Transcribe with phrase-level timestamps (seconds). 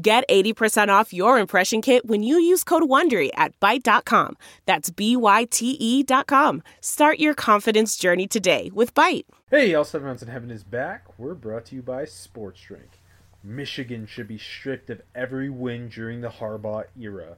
[0.00, 4.36] Get 80% off your impression kit when you use code WONDERY at Byte.com.
[4.64, 6.62] That's B-Y-T-E dot com.
[6.80, 9.24] Start your confidence journey today with Byte.
[9.50, 11.18] Hey, all seven rounds in heaven is back.
[11.18, 13.00] We're brought to you by Sports Drink.
[13.42, 17.36] Michigan should be stripped of every win during the Harbaugh era.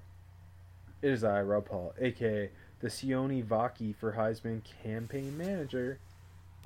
[1.01, 5.99] It is I, Rob Paul, aka the Sione Vaki for Heisman campaign manager.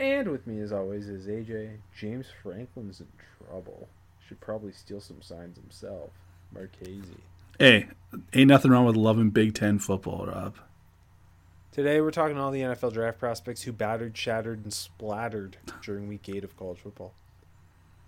[0.00, 1.77] And with me, as always, is AJ.
[1.97, 3.06] James Franklin's in
[3.47, 3.86] trouble.
[4.27, 6.10] Should probably steal some signs himself.
[6.52, 7.02] Marchese.
[7.59, 7.88] Hey,
[8.33, 10.55] ain't nothing wrong with loving Big Ten football, Rob.
[11.72, 16.28] Today we're talking all the NFL draft prospects who battered, shattered, and splattered during week
[16.28, 17.12] eight of college football.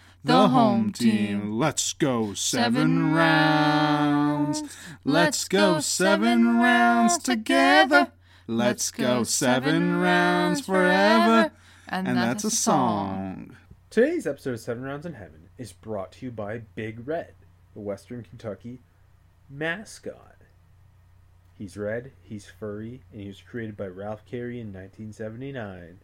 [0.23, 1.53] The home team.
[1.57, 4.61] Let's go seven rounds.
[5.03, 8.11] Let's go seven rounds together.
[8.45, 11.51] Let's go seven rounds forever.
[11.87, 13.57] And that's a song.
[13.89, 17.33] Today's episode of Seven Rounds in Heaven is brought to you by Big Red,
[17.73, 18.79] the Western Kentucky
[19.49, 20.37] mascot.
[21.57, 25.99] He's red, he's furry, and he was created by Ralph Carey in 1979.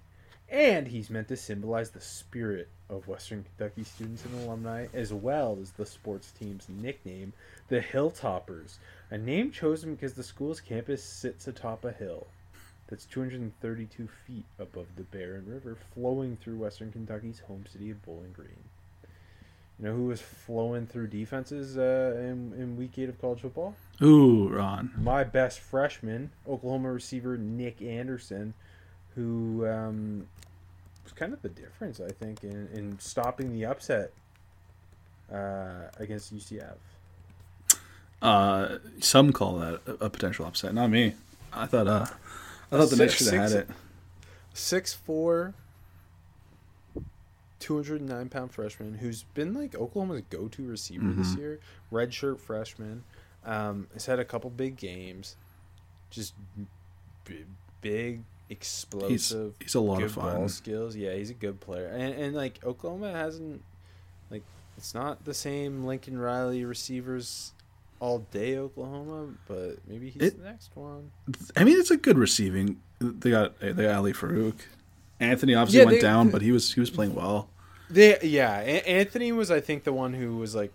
[0.49, 5.57] And he's meant to symbolize the spirit of Western Kentucky students and alumni, as well
[5.61, 7.33] as the sports team's nickname,
[7.67, 8.77] the Hilltoppers,
[9.11, 12.27] a name chosen because the school's campus sits atop a hill
[12.87, 18.31] that's 232 feet above the Barren River, flowing through Western Kentucky's home city of Bowling
[18.31, 18.63] Green.
[19.79, 23.75] You know who was flowing through defenses uh, in, in week eight of college football?
[24.01, 24.91] Ooh, Ron.
[24.97, 28.55] My best freshman, Oklahoma receiver Nic Anderson,
[29.17, 30.25] who um,
[31.03, 34.13] was kind of the difference, I think, in, in stopping the upset
[35.33, 36.75] uh, against UCF.
[38.21, 40.73] Uh, some call that a, a potential upset.
[40.73, 41.15] Not me.
[41.51, 41.87] I thought.
[41.87, 42.05] Uh,
[42.71, 43.69] I thought the Knights should have had it.
[44.53, 45.53] Six four,
[47.59, 51.39] 209 pound freshman who's been like Oklahoma's go to receiver this Mm-hmm.
[51.39, 51.59] year.
[51.91, 53.03] Redshirt freshman.
[53.45, 55.35] Um, has had a couple big games.
[56.09, 56.33] Just
[57.25, 57.45] b-
[57.81, 59.55] big, explosive.
[59.59, 60.35] he's a lot of fun.
[60.35, 60.95] Ball skills.
[60.95, 61.87] Yeah, he's a good player.
[61.87, 63.63] And, and like Oklahoma hasn't,
[64.29, 64.43] like,
[64.77, 67.53] it's not the same Lincoln Riley receivers
[67.99, 71.11] all day Oklahoma, but maybe he's It- the next one.
[71.55, 72.79] I mean, it's a good receiving.
[72.99, 74.55] They got they got Ali Farooq.
[75.19, 77.49] Anthony obviously Yeah, went they- down, but he was he was playing well.
[77.89, 80.73] They, yeah, A- Anthony was, I think, the one who was like,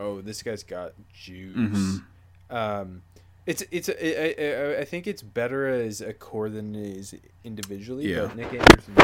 [0.00, 2.02] "Oh, this guy's got juice." Mhm.
[2.50, 3.02] Um,
[3.46, 7.14] it's it's I- I, I, I think it's better as a core than it is
[7.44, 8.12] individually.
[8.12, 8.22] Yeah.
[8.26, 8.94] but Nic Anderson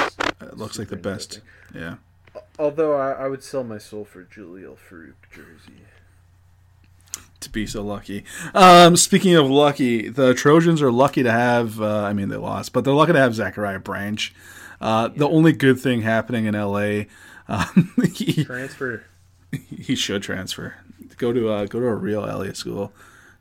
[0.49, 1.41] It looks like the best.
[1.75, 1.97] Yeah.
[2.59, 5.83] Although I, I would sell my soul for Jalil Farooq jersey.
[7.41, 8.25] To be so lucky.
[8.55, 11.81] Um, speaking of lucky, the Trojans are lucky to have.
[11.81, 14.33] Uh, I mean, they lost, but they're lucky to have Zachariah Branch.
[14.81, 17.05] Uh, The only good thing happening in LA,
[17.49, 19.05] um, he, Transfer.
[19.51, 20.75] he should transfer.
[21.17, 22.93] Go to uh, go to a real LA school.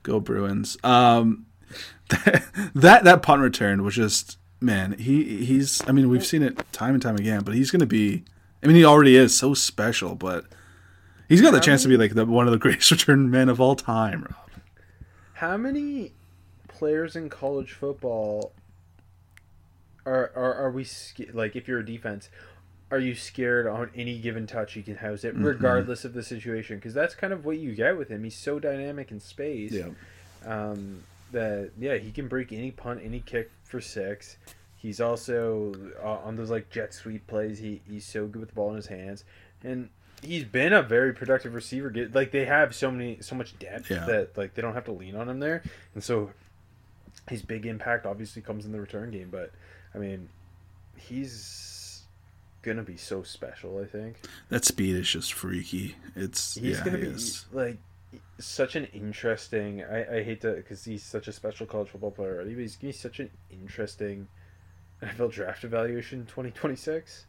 [0.03, 0.78] Go Bruins.
[0.84, 1.45] Um,
[2.09, 4.94] that that punt return was just man.
[4.94, 5.81] He he's.
[5.88, 8.23] I mean, we've seen it time and time again, but he's going to be.
[8.63, 10.46] I mean, he already is so special, but
[11.28, 13.59] he's got the chance to be like the, one of the greatest return men of
[13.59, 14.23] all time.
[14.23, 14.61] Rob.
[15.34, 16.11] How many
[16.67, 18.53] players in college football
[20.05, 20.85] are are, are we
[21.34, 21.55] like?
[21.55, 22.29] If you're a defense,
[22.91, 26.76] are you scared on any given touch he can house it, regardless of the situation?
[26.78, 28.23] Because that's kind of what you get with him.
[28.23, 29.72] He's so dynamic in space.
[30.46, 34.35] um, that yeah he can break any punt any kick for six
[34.76, 35.72] he's also
[36.03, 38.76] uh, on those like jet sweep plays he, he's so good with the ball in
[38.76, 39.23] his hands
[39.64, 39.88] and
[40.22, 43.90] he's been a very productive receiver Get, like they have so many so much depth
[43.90, 44.05] Yeah.
[44.08, 45.64] that like they don't have to lean on him there
[45.96, 46.32] and so
[47.29, 49.52] his big impact obviously comes in the return game but
[49.96, 50.28] i mean
[50.97, 51.40] he's
[52.61, 53.79] gonna be so special.
[53.81, 54.17] I think
[54.49, 55.96] That speed is just freaky.
[56.16, 57.46] It's he's yeah, gonna he be is.
[57.52, 57.78] like
[58.40, 59.84] such an interesting.
[59.84, 62.75] I, I hate to because he's such a special college football player already, but he's
[62.75, 64.28] gonna be such an interesting
[65.02, 67.25] NFL draft evaluation twenty twenty six.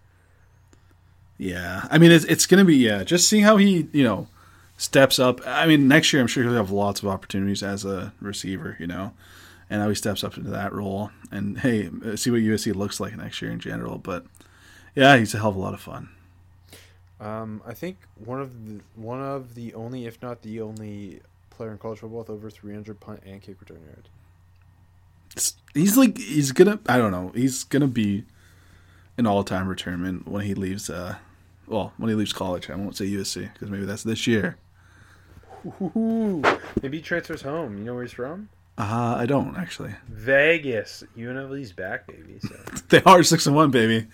[1.38, 3.04] Yeah, I mean it's it's gonna be yeah.
[3.04, 4.28] Just seeing how he you know
[4.76, 5.40] steps up.
[5.46, 8.76] I mean next year I'm sure he'll have lots of opportunities as a receiver.
[8.78, 9.14] You know,
[9.70, 11.10] and how he steps up into that role.
[11.30, 11.84] And hey,
[12.16, 13.98] see what USC looks like next year in general.
[13.98, 14.26] But
[14.94, 16.08] yeah, he's a hell of a lot of fun.
[17.20, 21.70] Um, I think one of the one of the only, if not the only, player
[21.70, 24.08] in college football with over three hundred punt and kick return yards.
[25.36, 28.24] It's, he's like he's gonna I don't know he's gonna be
[29.16, 30.90] an all time returnment when he leaves.
[30.90, 31.16] Uh,
[31.66, 34.56] well, when he leaves college, I won't say USC because maybe that's this year.
[35.80, 36.42] Ooh,
[36.82, 37.78] maybe he transfers home.
[37.78, 38.48] You know where he's from?
[38.76, 39.94] Uh, I don't actually.
[40.08, 41.04] Vegas.
[41.16, 42.40] UNLV's back, baby.
[42.40, 42.54] So,
[42.88, 44.08] They are six and one, baby.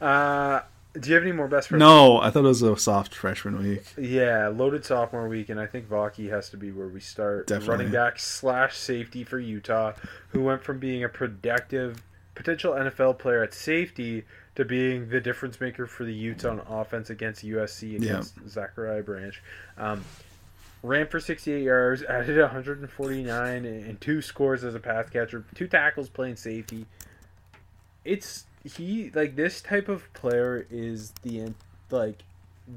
[0.00, 0.60] Uh,
[0.98, 1.80] do you have any more best friends?
[1.80, 3.84] No, I thought it was a soft freshman week.
[3.96, 7.46] Yeah, loaded sophomore week, and I think Vaki has to be where we start.
[7.46, 7.76] Definitely.
[7.76, 9.92] Running back slash safety for Utah,
[10.30, 12.02] who went from being a productive
[12.34, 14.24] potential NFL player at safety
[14.56, 19.40] to being the difference maker for the Utah on offense against USC against Zachariah Branch.
[19.78, 20.04] Um,
[20.82, 26.08] ran for 68 yards, added 149 and two scores as a pass catcher, two tackles
[26.08, 26.86] playing safety.
[28.04, 31.54] It's he like this type of player is the
[31.90, 32.24] like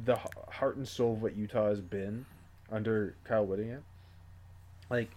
[0.06, 0.18] the
[0.50, 2.26] heart and soul of what Utah has been
[2.72, 3.84] under Kyle Whittingham.
[4.90, 5.12] Like,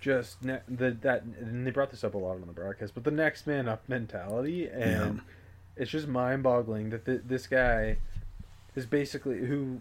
[0.00, 3.04] just ne- the that and they brought this up a lot on the broadcast, but
[3.04, 5.20] the next man up mentality, and
[5.76, 7.98] it's just mind boggling that th- this guy
[8.74, 9.80] is basically who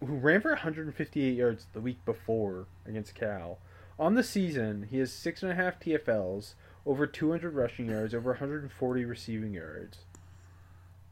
[0.00, 3.58] who ran for 158 yards the week before against Cal.
[3.98, 6.54] On the season, he has six and a half TFLs,
[6.86, 9.98] over 200 rushing yards, over 140 receiving yards.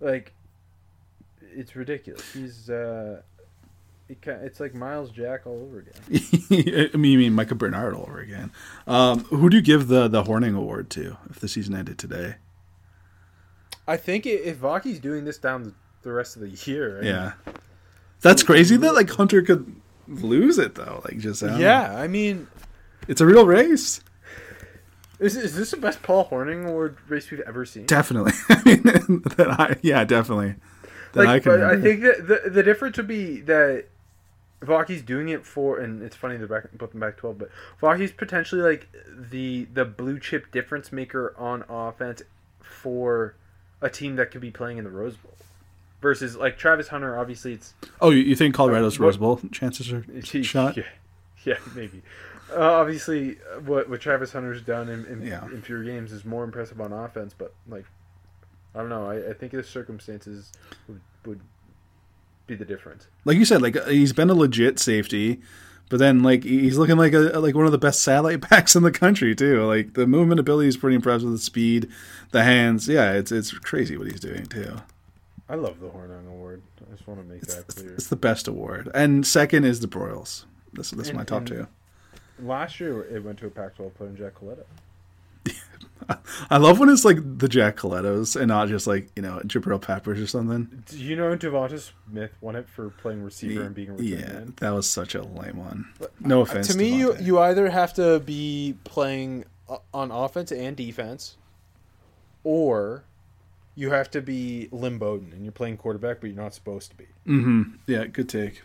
[0.00, 0.32] Like,
[1.54, 2.32] it's ridiculous.
[2.32, 3.22] He's uh,
[4.08, 6.90] it, it's like Myles Jack all over again.
[6.94, 8.50] I mean, you mean Micah Bernard all over again.
[8.86, 12.36] Um, who do you give the the Hornung Award to if the season ended today?
[13.86, 17.32] I think if Vaki's doing this down the- rest of the year, mean, Yeah,
[18.20, 19.74] that's crazy that like Hunter could
[20.08, 21.02] lose it though.
[21.04, 21.62] Like just I don't know.
[21.64, 21.96] yeah.
[21.96, 22.48] I mean,
[23.08, 24.00] it's a real race.
[25.22, 27.86] Is, is this the best Paul Hornung Award race we've ever seen?
[27.86, 28.32] Definitely.
[28.48, 28.82] I mean,
[29.36, 30.56] that I yeah definitely.
[31.12, 33.84] That like, can but I think that the the difference would be that
[34.62, 38.12] Vaki's doing it for, and it's funny they're back put them back twelve, but Vaki's
[38.12, 42.22] potentially like the the blue chip difference maker on offense
[42.60, 43.34] for
[43.80, 45.34] a team that could be playing in the Rose Bowl.
[46.00, 49.40] Versus like Travis Hunter, obviously it's Oh, you, you think Colorado's uh, What- Rose Bowl
[49.52, 50.04] chances are
[50.42, 50.76] shot?
[50.76, 50.82] Yeah,
[51.44, 52.02] yeah, maybe.
[52.56, 55.44] Uh, obviously, what what Travis Hunter's done in in, Yeah.
[55.46, 57.34] in fewer games is more impressive on offense.
[57.36, 57.84] But like,
[58.74, 59.08] I don't know.
[59.10, 60.52] I, I think the circumstances
[60.88, 61.40] would, would
[62.46, 63.06] be the difference.
[63.24, 65.40] Like you said, like uh, he's been a legit safety,
[65.88, 68.82] but then like he's looking like a like one of the best satellite backs in
[68.82, 69.64] the country too.
[69.66, 71.30] Like the movement ability is pretty impressive.
[71.30, 71.88] The speed,
[72.32, 74.76] the hands, yeah, it's it's crazy what he's doing too.
[75.48, 76.62] I love the Hornung Award.
[76.90, 77.92] I just want to make that clear.
[77.94, 80.44] It's the best award, and second is the Broyles.
[80.72, 81.66] This this is my top and- two.
[82.40, 84.64] Last year, it went to a Pac-12 player, Jack Colletto.
[86.50, 89.80] I love when it's like the Jack Collettos and not just like you know Jabril
[89.80, 90.82] Peppers or something.
[90.86, 94.54] Do you know DeVonta Smith won it for playing receiver and being a Yeah, man?
[94.58, 95.86] that was such a lame one.
[96.18, 97.24] No offense to me, you, DeVonta.
[97.24, 101.36] you either have to be playing uh, on offense and defense,
[102.42, 103.04] or
[103.76, 106.96] you have to be Lynn Bowden and you're playing quarterback, but you're not supposed to
[106.96, 107.06] be.
[107.26, 107.74] Mhm.
[107.86, 108.62] Yeah, good take.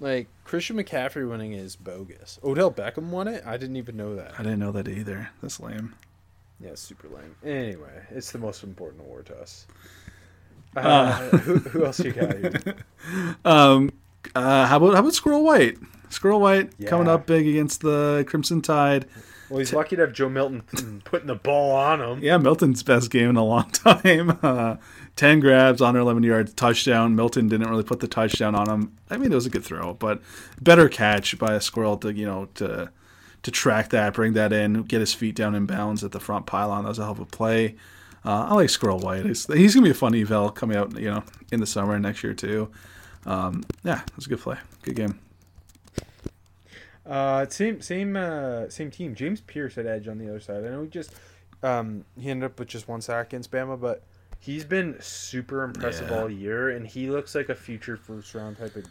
[0.00, 2.38] Like Christian McCaffrey winning is bogus.
[2.44, 3.42] Odell Beckham won it.
[3.44, 4.34] I didn't even know that.
[4.38, 5.30] I didn't know that either.
[5.42, 5.94] That's lame.
[6.60, 7.36] Yeah, super lame.
[7.44, 9.66] Anyway, it's the most important award to us.
[10.76, 12.36] Uh, who, who else you got?
[12.36, 12.52] Here?
[13.44, 13.90] Um,
[14.34, 15.78] uh, how about how about Squirrel White?
[16.10, 19.06] Squirrel White coming up big against the Crimson Tide.
[19.48, 22.22] Well, he's lucky to have Joe Milton putting the ball on him.
[22.22, 24.38] Yeah, Milton's best game in a long time.
[25.18, 27.16] Uh, Ten grabs, under eleven yards, touchdown.
[27.16, 28.96] Milton didn't really put the touchdown on him.
[29.10, 30.22] I mean, it was a good throw, but
[30.60, 32.90] better catch by a squirrel to you know to
[33.42, 36.46] to track that, bring that in, get his feet down in bounds at the front
[36.46, 36.84] pylon.
[36.84, 37.76] That was a hell of a play.
[38.24, 39.24] Uh, I like Squirrel White.
[39.24, 42.22] He's, he's gonna be a fun eval coming out, you know, in the summer next
[42.22, 42.68] year too.
[43.26, 45.18] Um, yeah, it was a good play, good game.
[47.06, 49.14] Uh, same same uh, same team.
[49.14, 50.64] James Pearce had edge on the other side.
[50.64, 51.14] I know he just
[51.62, 54.02] um, he ended up with just one sack against Bama, but
[54.40, 56.20] he's been super impressive Yeah.
[56.20, 58.86] all year, and he looks like a future first round type of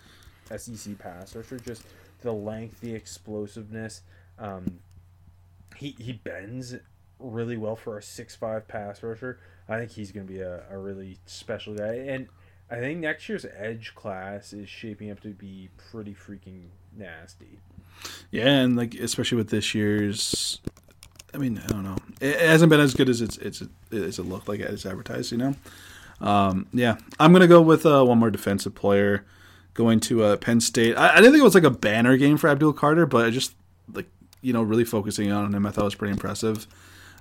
[0.61, 1.59] SEC pass rusher.
[1.59, 1.83] Just
[2.21, 4.01] the length, the explosiveness.
[4.39, 4.79] Um,
[5.75, 6.75] he he bends
[7.19, 9.39] really well for a six-five pass rusher.
[9.69, 12.27] I think he's going to be a, a really special guy, and
[12.69, 17.59] I think next year's edge class is shaping up to be pretty freaking nasty.
[18.31, 20.61] Yeah, and like especially with this year's,
[21.33, 24.23] I mean, I don't know, it, hasn't been as good as it's it's as it
[24.23, 25.31] looked like it's advertised.
[25.31, 25.55] You know,
[26.21, 29.25] um, yeah, I'm gonna go with uh, one more defensive player
[29.73, 30.95] going to uh, Penn State.
[30.97, 33.29] I, I didn't think it was like a banner game for Abdul Carter, but I
[33.29, 33.53] just
[33.93, 34.07] like
[34.41, 36.67] you know really focusing on him, I thought was pretty impressive.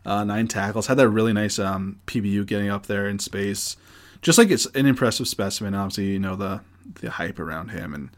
[0.04, 3.76] Uh, nine tackles, had that really nice um, PBU getting up there in space.
[4.22, 5.74] Just like it's an impressive specimen.
[5.74, 6.60] Obviously, you know the
[7.00, 8.10] the hype around him and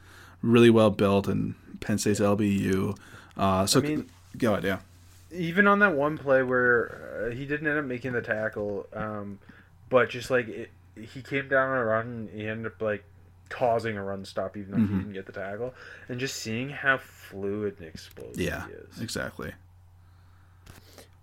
[0.43, 2.97] really well built and Penn State's LBU.
[3.37, 4.79] Uh, so I mean- go ahead, yeah.
[5.31, 9.39] Even on that one play where uh, he didn't end up making the tackle, um,
[9.91, 10.71] but just like it,
[11.01, 13.05] he came down on a run, and he ended up like
[13.51, 14.89] causing a run stop, even though Mhm.
[14.89, 15.75] he didn't get the tackle,
[16.09, 19.01] and just seeing how fluid and explosive Yeah, he is.
[19.03, 19.53] exactly.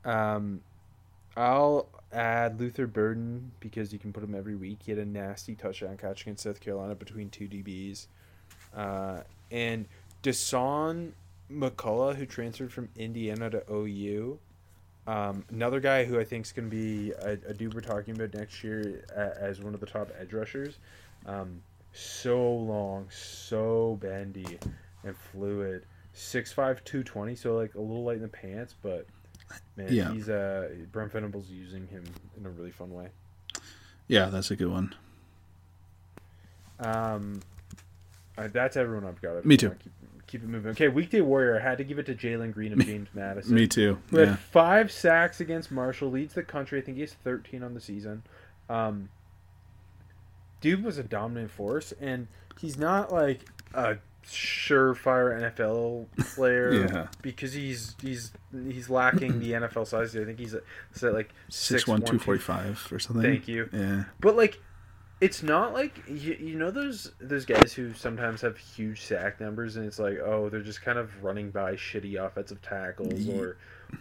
[0.03, 0.61] Um,
[1.35, 4.79] I'll add Luther Burden because you can put him every week.
[4.83, 8.07] He had a nasty touchdown catch against South Carolina between two DBs.
[8.73, 9.21] Uh,
[9.51, 9.87] and
[10.23, 11.11] Dasan
[11.51, 14.39] McCullough, who transferred from Indiana to OU.
[15.07, 18.15] Um, another guy who I think is going to be a, a dude we're talking
[18.15, 20.79] about next year as one of the top edge rushers.
[21.27, 21.61] Um,
[21.93, 24.59] so long, so bendy
[25.03, 25.83] and fluid.
[26.15, 29.05] 6'5", 220, so like a little light in the pants, but
[29.75, 30.11] man, Yeah.
[30.13, 32.03] he's uh Brent Venables using him
[32.37, 33.09] in a really fun way.
[34.07, 34.95] Yeah, that's a good one.
[36.79, 37.41] Um,
[38.37, 39.45] uh, that's everyone I've got.
[39.45, 39.69] Me too.
[39.71, 39.91] Keep,
[40.27, 40.71] keep it moving.
[40.71, 41.57] Okay, weekday warrior.
[41.59, 43.53] I had to give it to Jalen Green and James Madison.
[43.55, 43.99] Me too.
[44.09, 44.35] Who had Yeah.
[44.35, 46.79] five sacks against Marshall, leads the country.
[46.79, 48.23] I think he has 13 on the season.
[48.69, 49.09] Um,
[50.61, 52.27] dude was a dominant force, and
[52.59, 53.41] he's not like
[53.73, 57.07] a surefire NFL player Yeah.
[57.21, 58.31] because he's he's
[58.67, 60.15] he's lacking the NFL size.
[60.15, 60.63] I think he's at,
[61.13, 63.21] like Six one two forty five or something.
[63.23, 63.69] Thank you.
[63.71, 64.05] Yeah.
[64.19, 64.59] But like,
[65.21, 69.77] it's not like you, you know those those guys who sometimes have huge sack numbers,
[69.77, 73.57] and it's like, oh, they're just kind of running by shitty offensive tackles Ye- or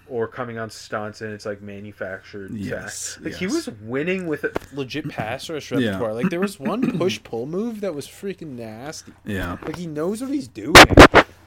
[0.08, 3.18] or coming on stunts, and it's like manufactured Yes, sacks.
[3.24, 5.90] Like he was winning with a legit pass rush Yeah.
[5.90, 6.14] repertoire.
[6.14, 9.12] Like there was one push pull move that was freaking nasty.
[9.24, 9.56] Yeah.
[9.62, 10.74] Like he knows what he's doing.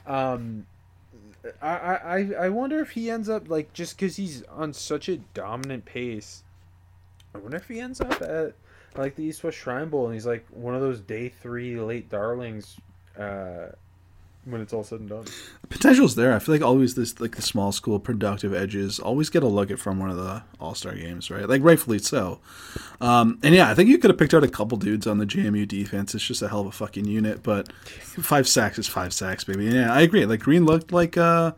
[0.06, 0.66] Um,
[1.60, 5.18] I I I wonder if he ends up like just because he's on such a
[5.34, 6.42] dominant pace.
[7.34, 8.54] I wonder if he ends up at
[8.96, 12.10] like the East West Shrine Bowl and he's like one of those day three late
[12.10, 12.76] darlings.
[13.18, 13.68] Uh,
[14.50, 15.24] when it's all said and done.
[15.68, 16.32] Potential's there.
[16.34, 19.70] I feel like always this like the small school productive edges always get a look
[19.70, 21.48] at from one of the all star games, right?
[21.48, 22.40] Like rightfully so.
[23.00, 25.26] Um, and yeah, I think you could have picked out a couple dudes on the
[25.26, 26.14] JMU defense.
[26.14, 29.66] It's just a hell of a fucking unit, but five sacks is five sacks, baby.
[29.66, 30.24] Yeah, I agree.
[30.24, 31.52] Like Green looked like uh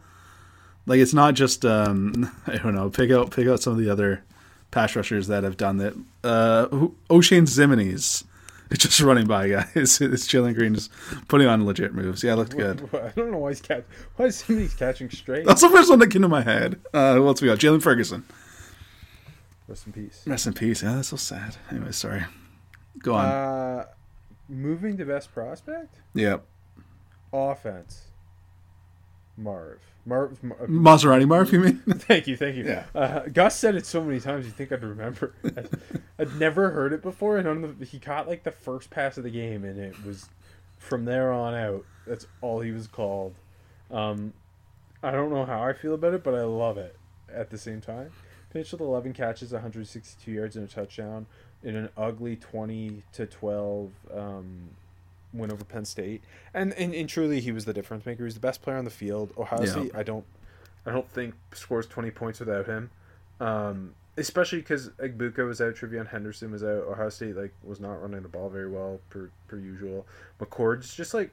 [0.87, 3.91] like it's not just um I don't know, pick out pick out some of the
[3.91, 4.25] other
[4.71, 5.95] pass rushers that have done that.
[6.25, 6.69] Uh
[7.09, 8.25] Oshane Ximines.
[8.71, 9.67] It's just running by guys.
[10.00, 10.91] It's Jalen Green just
[11.29, 12.23] putting on legit moves.
[12.23, 12.89] Yeah, it looked good.
[12.95, 13.85] I don't know why he's catch.
[14.17, 15.45] Why is he's catching straight?
[15.45, 16.81] That's the first one that came to my head.
[16.95, 17.59] Uh, who else we got?
[17.59, 18.25] Jaylon Ferguson.
[19.67, 20.23] Rest in peace.
[20.27, 20.83] Rest in peace.
[20.83, 21.57] Yeah, that's so sad.
[21.71, 22.25] Anyway, sorry.
[22.99, 23.25] Go on.
[23.25, 23.85] Uh,
[24.49, 26.45] moving to best prospect yep.
[27.33, 28.10] offense.
[29.37, 29.79] Marv.
[30.05, 30.43] Marv.
[30.43, 31.77] Mar- Maserati Marv, you mean?
[31.89, 32.65] Thank you, thank you.
[32.65, 32.85] Yeah.
[32.95, 35.35] Uh, Gus said it so many times you think I'd remember.
[35.45, 35.69] I'd,
[36.19, 39.25] I'd never heard it before, and on the, he caught like the first pass of
[39.25, 40.29] the game, and it was
[40.79, 41.85] from there on out.
[42.07, 43.35] That's all he was called.
[43.91, 44.33] Um,
[45.03, 46.97] I don't know how I feel about it, but I love it.
[47.33, 48.11] At the same time,
[48.51, 51.27] finished with 11 catches, 162 yards, and a touchdown
[51.63, 54.71] in an ugly 20 to 12 um,
[55.33, 56.23] win over Penn State.
[56.53, 58.25] And, and and truly, he was the difference maker.
[58.25, 59.33] He's the best player on the field.
[59.39, 59.71] Ohio Yeah.
[59.71, 60.25] State, I don't
[60.87, 62.91] I don't think scores 20 points without him.
[63.39, 66.85] Um, especially because Egbuka was out, TreVeyon Henderson was out.
[66.89, 70.07] Ohio State like was not running the ball very well per per usual.
[70.41, 71.31] McCord's just like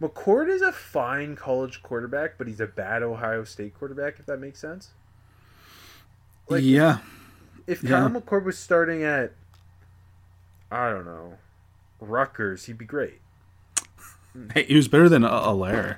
[0.00, 4.18] McCord is a fine college quarterback, but he's a bad Ohio State quarterback.
[4.18, 4.90] If that makes sense.
[6.48, 6.98] Like yeah.
[7.66, 7.90] if Yeah.
[7.90, 9.32] Kyle McCord was starting at,
[10.70, 11.38] I don't know,
[12.06, 13.20] Rutgers, he'd be great.
[14.54, 15.96] Hey, he was better than A- Allar.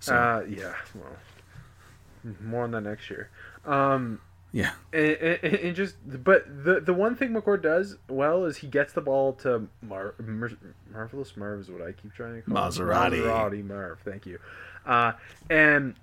[0.00, 0.74] So, Uh, yeah.
[0.94, 3.30] Well, more on that next year.
[3.64, 4.20] Um,
[4.52, 4.72] yeah.
[4.92, 8.92] and, and, and just, but the the one thing McCord does well is he gets
[8.92, 10.50] the ball to Mar, Mar
[10.92, 12.70] marvelous Marv is what I keep trying to call him.
[12.72, 13.20] Maserati.
[13.22, 13.98] Maserati Marv.
[14.04, 14.38] Thank you.
[14.84, 15.12] Uh,
[15.50, 15.94] and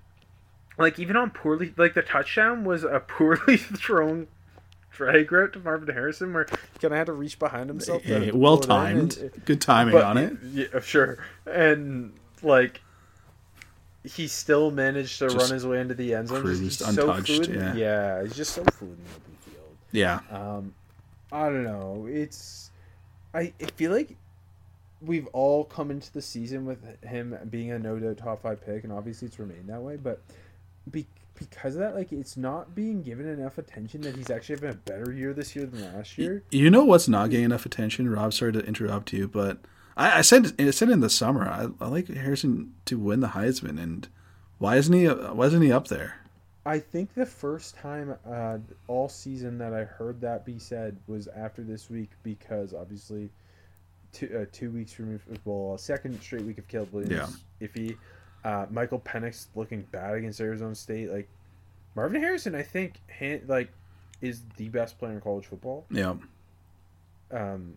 [0.78, 4.28] like even on poorly, like the touchdown was a poorly thrown
[4.94, 8.02] drag route to Marvin Harrison where he kind of had to reach behind himself.
[8.02, 9.30] Hey, well and- timed.
[9.44, 10.36] Good timing but- on it.
[10.52, 11.18] Yeah, sure.
[11.46, 12.80] And like
[14.04, 16.36] he still managed to Just run his way into the end zone.
[16.36, 17.76] Just- cruised he's so untouched, fluid.
[17.76, 18.22] yeah.
[18.22, 19.76] he's just so fluid in the open field.
[19.92, 20.20] Yeah.
[20.30, 20.74] Um,
[21.32, 22.06] I don't know.
[22.08, 22.70] It's
[23.34, 24.16] I, I feel like
[25.02, 28.84] we've all come into the season with him being a no doubt top five pick,
[28.84, 29.96] and obviously it's remained that way.
[29.96, 30.20] But
[30.90, 34.70] be, because of that, like it's not being given enough attention that he's actually having
[34.70, 36.42] a better year this year than last year.
[36.50, 38.08] You know what's not getting enough attention?
[38.08, 39.58] Rob, sorry to interrupt you, but
[39.96, 43.28] I, I said I said in the summer I, I like Harrison to win the
[43.28, 44.08] Heisman, and
[44.58, 46.20] why isn't he why isn't he up there?
[46.66, 51.28] I think the first time uh, all season that I heard that be said was
[51.28, 53.28] after this week because obviously
[54.12, 57.96] two, uh, two weeks removed, well, a second straight week of Caleb Williams, iffy.
[58.44, 61.10] Uh, Michael Penix looking bad against Arizona State.
[61.10, 61.28] Like
[61.94, 63.00] Marvin Harrison, I think,
[63.46, 63.70] like
[64.20, 65.86] is the best player in college football.
[65.90, 66.14] Yeah,
[67.30, 67.74] Um,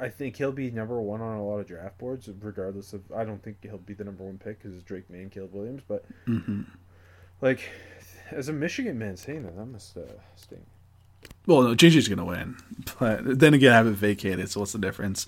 [0.00, 3.02] I think he'll be number one on a lot of draft boards, regardless of.
[3.12, 5.52] I don't think he'll be the number one pick because it's Drake Maye and Caleb
[5.54, 6.62] Williams, but hmm
[7.40, 7.70] like
[8.30, 10.02] as a Michigan man saying that, that must uh,
[10.36, 10.64] sting.
[11.46, 12.56] Well, no, JJ's gonna win,
[12.98, 15.26] but then again, I have it vacated, so what's the difference?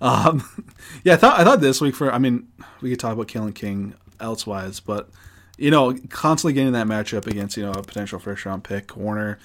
[0.00, 0.48] Um,
[1.04, 2.48] yeah, I thought I thought this week for I mean,
[2.80, 5.10] we could talk about Kalen King elsewise, but
[5.56, 9.38] you know, constantly getting that matchup against you know a potential first round pick corner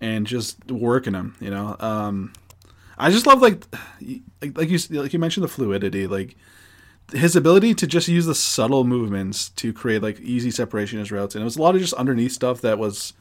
[0.00, 1.36] and just working him.
[1.40, 2.32] You know, um,
[2.98, 3.64] I just love like
[4.42, 6.36] like like you like you mentioned the fluidity, like
[7.12, 11.12] his ability to just use the subtle movements to create like easy separation in his
[11.12, 13.12] routes, and it was a lot of just underneath stuff that was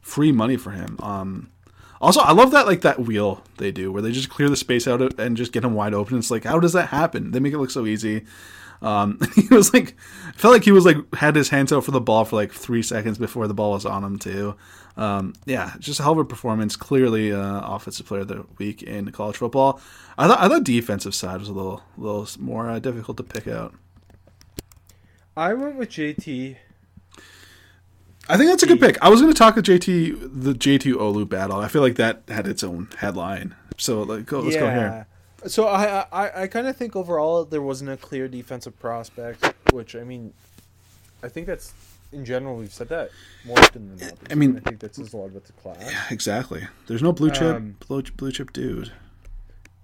[0.00, 0.98] free money for him.
[1.02, 1.50] Um,
[2.00, 4.86] also, I love that like that wheel they do where they just clear the space
[4.86, 6.18] out and just get him wide open.
[6.18, 7.32] It's like, how does that happen?
[7.32, 8.24] They make it look so easy.
[8.80, 9.96] Um, he was like,
[10.34, 12.82] felt like he was like had his hands out for the ball for like three
[12.82, 14.54] seconds before the ball was on him too.
[14.96, 16.76] Um, yeah, just a hell of a performance.
[16.76, 19.80] Clearly, uh, offensive player of the week in college football.
[20.16, 23.46] I thought I thought defensive side was a little little more uh, difficult to pick
[23.46, 23.74] out.
[25.36, 26.56] I went with JT.
[28.28, 28.98] I think that's a good pick.
[29.02, 31.56] I was going to talk to JT the JT Olu battle.
[31.60, 33.54] I feel like that had its own headline.
[33.78, 35.06] So like, go, let's go here.
[35.46, 39.94] So I I, I kind of think overall there wasn't a clear defensive prospect, which
[39.96, 40.32] I mean,
[41.22, 41.72] I think that's
[42.12, 43.10] in general we've said that
[43.44, 44.18] more often than not.
[44.30, 45.76] I mean- I think that says a lot about the class.
[45.80, 46.66] Yeah, exactly.
[46.86, 48.92] There's no blue chip Um, blue, blue chip dude.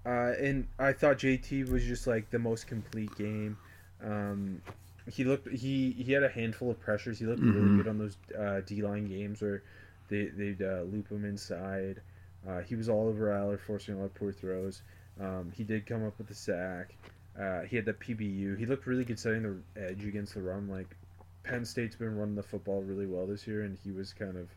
[0.05, 3.57] Uh, and I thought JT was just like the most complete game.
[4.03, 4.61] Um,
[5.11, 7.19] he looked he he had a handful of pressures.
[7.19, 7.53] He looked Mhm.
[7.53, 9.63] really good on those uh, D line games where
[10.09, 12.01] they they'd uh, loop him inside.
[12.47, 14.81] Uh, he was all over Allar, forcing a lot of poor throws.
[15.19, 16.95] Um, he did come up with the sack.
[17.39, 18.55] Uh, he had the PBU.
[18.57, 20.67] He looked really good setting the edge against the run.
[20.67, 20.95] Like
[21.43, 24.49] Penn State's been running the football really well this year, and he was kind of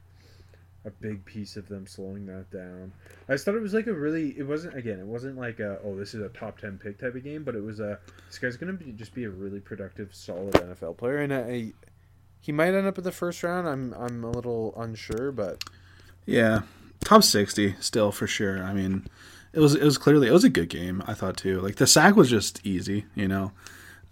[0.88, 2.92] a big piece of them slowing that down.
[3.28, 4.34] I just thought it was like a really.
[4.36, 4.98] It wasn't again.
[4.98, 7.54] It wasn't like a oh this is a top ten pick type of game, but
[7.54, 11.18] it was a this guy's gonna be just be a really productive, solid NFL player,
[11.18, 11.72] and uh, I,
[12.40, 13.68] he might end up in the first round.
[13.68, 15.62] I'm I'm a little unsure, but
[16.26, 16.62] Yeah,
[17.04, 18.62] top sixty still for sure.
[18.62, 19.06] I mean,
[19.52, 21.02] it was it was clearly it was a good game.
[21.06, 21.60] I thought too.
[21.60, 23.04] Like the sack was just easy.
[23.14, 23.52] You know,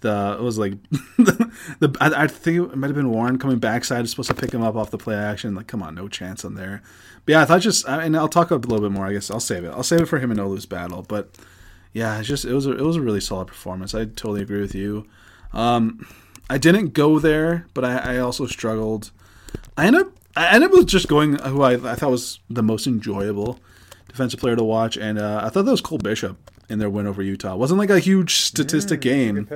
[0.07, 0.81] the it was like
[1.19, 4.53] the, the I, I think it might have been Warren coming backside supposed to pick
[4.53, 5.55] him up off the play action.
[5.55, 6.83] Like come on, no chance on there.
[7.25, 9.07] But yeah, I thought just I, and I'll talk a little bit more.
[9.07, 9.71] I guess I'll save it.
[9.71, 11.03] I'll save it for him and Olu's battle.
[11.03, 11.35] But
[11.92, 13.95] yeah, it's just it was a, it was a really solid performance.
[13.95, 15.07] I totally agree with you.
[15.53, 16.07] Um,
[16.49, 19.11] I didn't go there, but I, I also struggled.
[19.77, 22.62] I ended up I ended up with just going who I, I thought was the
[22.62, 23.59] most enjoyable
[24.09, 26.38] defensive player to watch, and uh, I thought that was Cole Bishop
[26.69, 27.55] in their win over Utah.
[27.55, 29.49] It wasn't like a huge statistic game.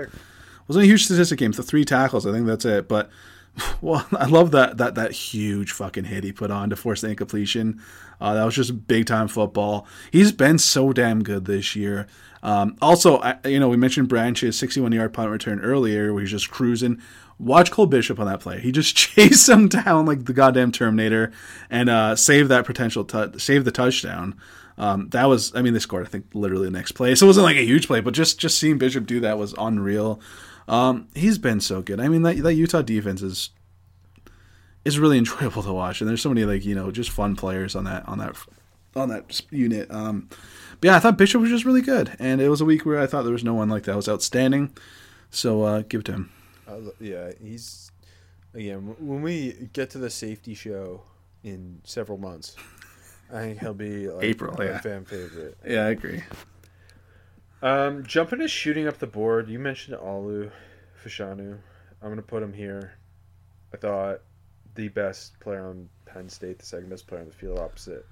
[0.70, 1.52] Wasn't a huge statistic game.
[1.52, 2.88] So three tackles, I think that's it.
[2.88, 3.10] But
[3.80, 7.08] well, I love that that that huge fucking hit he put on to force the
[7.08, 7.82] incompletion.
[8.20, 9.86] Uh, that was just big time football.
[10.12, 12.06] He's been so damn good this year.
[12.42, 16.30] Um, also, I, you know, we mentioned Branch's 61 yard punt return earlier, where he's
[16.30, 17.00] just cruising.
[17.38, 18.60] Watch Cole Bishop on that play.
[18.60, 21.32] He just chased him down like the goddamn Terminator
[21.68, 24.38] and uh, saved that potential, tu- save the touchdown.
[24.78, 27.14] Um, that was, I mean, they scored, I think, literally the next play.
[27.14, 29.54] So it wasn't like a huge play, but just just seeing Bishop do that was
[29.58, 30.20] unreal.
[30.68, 32.00] Um, he's been so good.
[32.00, 33.50] I mean, that, that Utah defense is
[34.84, 37.74] is really enjoyable to watch, and there's so many like you know just fun players
[37.74, 38.36] on that on that
[38.96, 39.90] on that unit.
[39.90, 40.28] Um,
[40.80, 43.00] but yeah, I thought Bishop was just really good, and it was a week where
[43.00, 44.74] I thought there was no one like that was outstanding.
[45.30, 46.32] So uh, give it to him.
[46.66, 47.90] I lo- yeah, he's
[48.54, 51.02] again when we get to the safety show
[51.42, 52.56] in several months.
[53.32, 54.80] I think he'll be like April, a yeah.
[54.80, 55.56] fan favorite.
[55.64, 56.22] Yeah, I agree.
[57.62, 60.50] Um, jumping to shooting up the board, you mentioned Olu
[61.04, 61.58] Fashanu.
[62.02, 62.94] I'm gonna put him here.
[63.74, 64.20] I thought
[64.74, 68.06] the best player on Penn State, the second best player on the field, opposite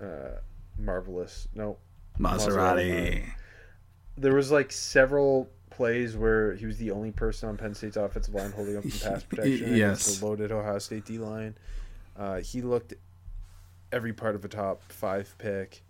[0.00, 0.38] uh,
[0.78, 1.48] Marvelous.
[1.54, 1.78] No,
[2.18, 3.24] Maserati.
[4.18, 8.34] there was like several plays where he was the only person on Penn State's offensive
[8.34, 10.06] line holding up the pass protection Yes.
[10.06, 11.56] against the loaded Ohio State D line.
[12.16, 12.94] Uh, he looked
[13.90, 15.82] every part of a top five pick.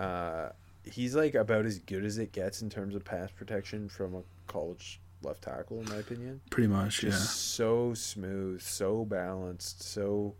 [0.00, 0.48] Uh,
[0.84, 4.22] he's like about as good as it gets in terms of pass protection from a
[4.46, 6.40] college left tackle, in my opinion.
[6.50, 7.28] Pretty much, Just yeah.
[7.28, 10.34] so smooth, so balanced, so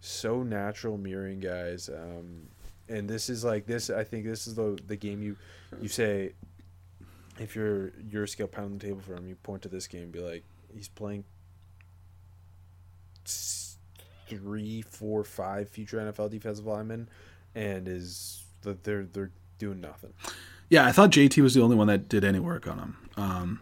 [0.00, 1.88] so natural mirroring guys.
[1.88, 2.48] Um,
[2.88, 3.90] and this is like this.
[3.90, 5.36] I think this is the the game you
[5.80, 6.32] you say
[7.38, 10.04] if you're you're a scale pound the table for him, you point to this game
[10.04, 11.24] and be like, he's playing
[14.28, 17.08] three, four, five future NFL defensive linemen,
[17.54, 19.30] and is that they're they're
[19.62, 20.12] doing nothing.
[20.68, 22.96] Yeah, I thought JT was the only one that did any work on him.
[23.16, 23.60] Um,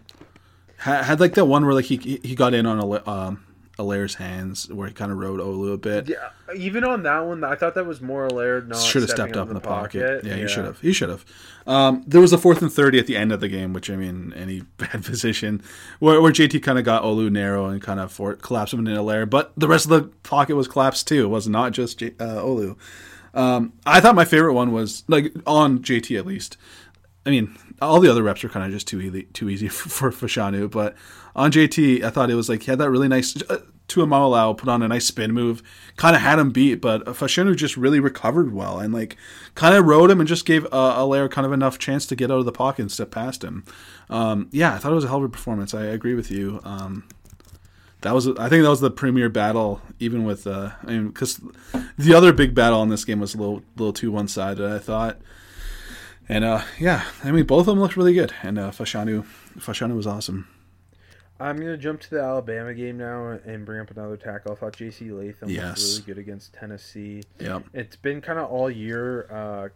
[0.79, 3.45] had, had like that one where like he he he got in on a um,
[3.79, 6.09] Allar's hands where he kind of rode Olu a bit.
[6.09, 9.37] Yeah, even on that one, I thought that was more Laird not should have stepped
[9.37, 10.25] up in the pocket.
[10.25, 10.81] Yeah, he should have.
[10.81, 11.27] He should have.
[11.67, 13.97] Um, there was a fourth and thirty at the end of the game, which I
[13.97, 15.63] mean, any bad position
[15.99, 18.99] where, where JT kind of got Olu narrow and kind of for, collapsed him into
[18.99, 21.25] Allar, but the rest of the pocket was collapsed too.
[21.25, 22.79] It was not just J, uh, Olu.
[23.35, 26.57] Um, I thought my favorite one was like on JT at least.
[27.25, 30.11] I mean, all the other reps were kind of just too easy, too easy for,
[30.11, 30.95] Fashanu, but
[31.37, 34.69] on JT, I thought it was like he had that really nice uh, to put
[34.69, 35.62] on a nice spin move,
[35.97, 39.16] kind of had him beat, but Fashanu just really recovered well and like
[39.55, 42.31] kind of rode him and just gave uh, Allar kind of enough chance to get
[42.31, 43.64] out of the pocket and step past him.
[44.09, 45.75] Um, yeah, I thought it was a hell of a performance.
[45.75, 46.61] I agree with you.
[46.64, 47.09] Um,
[48.03, 51.41] that was I think that was the premier battle, even with uh, I mean, because
[51.99, 54.71] the other big battle in this game was a little little too one sided.
[54.71, 55.19] I thought,
[56.29, 59.25] and uh, yeah, I mean both of them looked really good, and uh, Fashanu
[59.59, 60.49] Fashanu was awesome.
[61.39, 64.53] I'm gonna jump to the Alabama game now and bring up another tackle.
[64.53, 65.11] I thought J.C.
[65.11, 65.77] Latham Yes.
[65.77, 67.23] was really good against Tennessee.
[67.39, 69.27] Yep, It's been kind of all year.
[69.31, 69.69] Uh,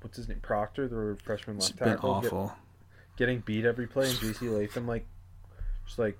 [0.00, 0.40] what's his name?
[0.40, 4.48] Proctor, the freshman it's left been tackle, get- getting beat every play, and J.C.
[4.48, 5.06] Latham like
[5.84, 6.18] just like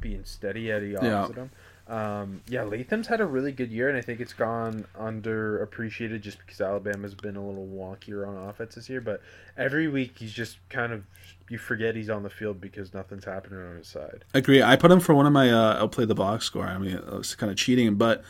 [0.00, 1.14] being steady Eddie Yeah.
[1.22, 1.50] opposite him.
[1.88, 6.38] Um, yeah, Latham's had a really good year, and I think it's gone underappreciated just
[6.38, 9.00] because Alabama's been a little wonkier on offense this year.
[9.00, 9.22] But
[9.56, 11.04] every week he's just kind of
[11.48, 14.24] you forget he's on the field because nothing's happening on his side.
[14.34, 14.62] agree.
[14.62, 16.66] I put him for one of my uh, I'll play the box score.
[16.66, 18.22] I mean, I was kind of cheating, but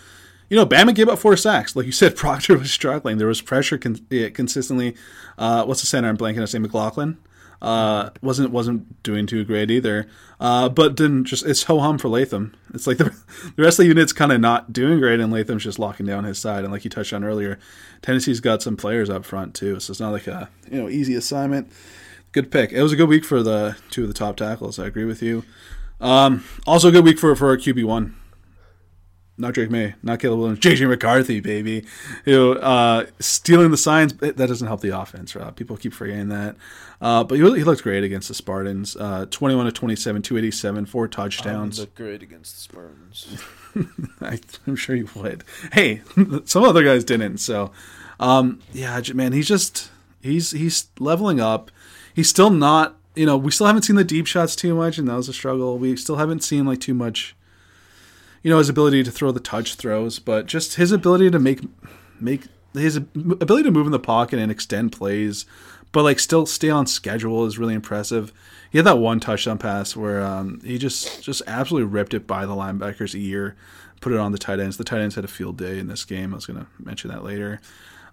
[0.48, 1.74] you know, Bama gave up four sacks.
[1.76, 3.18] Like you said, Proctor was struggling.
[3.18, 4.94] There was pressure con- consistently.
[5.36, 6.08] Uh, what's the center?
[6.08, 6.42] I'm blanking.
[6.42, 7.18] I say McLaughlin.
[7.60, 10.06] Uh, wasn't wasn't doing too great either.
[10.38, 12.54] Uh, but didn't just it's ho hum for Latham.
[12.72, 13.04] It's like the
[13.56, 16.24] the rest of the unit's kind of not doing great, and Latham's just locking down
[16.24, 16.64] his side.
[16.64, 17.58] And like you touched on earlier,
[18.02, 21.14] Tennessee's got some players up front too, so it's not like a you know easy
[21.14, 21.72] assignment.
[22.30, 22.72] Good pick.
[22.72, 24.78] It was a good week for the two of the top tackles.
[24.78, 25.44] I agree with you.
[26.00, 28.14] Um, also a good week for for QB one.
[29.40, 31.84] Not Drake Maye, not Caleb Williams, JJ McCarthy, baby.
[32.26, 35.36] You know, uh, stealing the signs that doesn't help the offense.
[35.36, 35.54] Rob.
[35.54, 36.56] People keep forgetting that.
[37.00, 38.96] Uh, but he, he looked great against the Spartans.
[38.96, 41.84] Uh, Twenty-one to twenty-seven, two eighty-seven, four touchdowns.
[41.94, 43.40] great against the Spartans.
[44.20, 45.44] I, I'm sure you would.
[45.72, 46.02] Hey,
[46.44, 47.38] some other guys didn't.
[47.38, 47.70] So,
[48.18, 51.70] um, yeah, man, he's just he's he's leveling up.
[52.12, 52.96] He's still not.
[53.14, 55.32] You know, we still haven't seen the deep shots too much, and that was a
[55.32, 55.78] struggle.
[55.78, 57.36] We still haven't seen like too much.
[58.42, 61.60] You know, his ability to throw the touch throws, but just his ability to make
[62.20, 65.46] make his ability to move in the pocket and extend plays,
[65.92, 68.32] but like still stay on schedule is really impressive.
[68.70, 72.46] He had that one touchdown pass where um, he just just absolutely ripped it by
[72.46, 73.56] the linebacker's ear,
[74.00, 74.76] put it on the tight ends.
[74.76, 76.32] The tight ends had a field day in this game.
[76.32, 77.60] I was going to mention that later.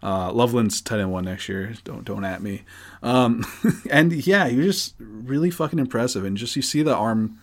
[0.01, 1.73] Uh, Loveland's tight end one next year.
[1.83, 2.63] Don't don't at me.
[3.01, 3.45] Um,
[3.89, 6.23] and yeah, he was just really fucking impressive.
[6.23, 7.39] And just you see the arm,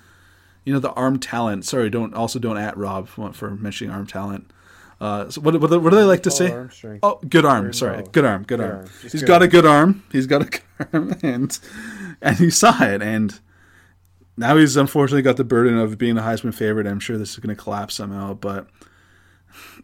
[0.65, 1.65] you know, the arm talent.
[1.65, 4.51] Sorry, don't also don't at Rob for mentioning arm talent.
[5.01, 6.51] Uh, so what, what, do- what do they like to say?
[6.53, 6.71] arm.
[7.03, 7.67] Oh, good arm.
[7.67, 8.43] Or Sorry, good arm.
[8.43, 8.77] Good, Good arm.
[8.79, 8.91] arm.
[9.03, 10.05] He's good got a good arm.
[10.13, 11.59] He's got a good arm, and
[12.21, 13.03] and you saw it.
[13.03, 13.41] And
[14.37, 16.87] now he's unfortunately got the burden of being the Heisman favorite.
[16.87, 18.35] I'm sure this is going to collapse somehow.
[18.35, 18.69] But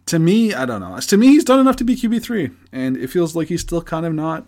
[0.07, 0.97] to me, I don't know.
[0.99, 3.83] To me, he's done enough to be QB three, and it feels like he's still
[3.83, 4.47] kind of not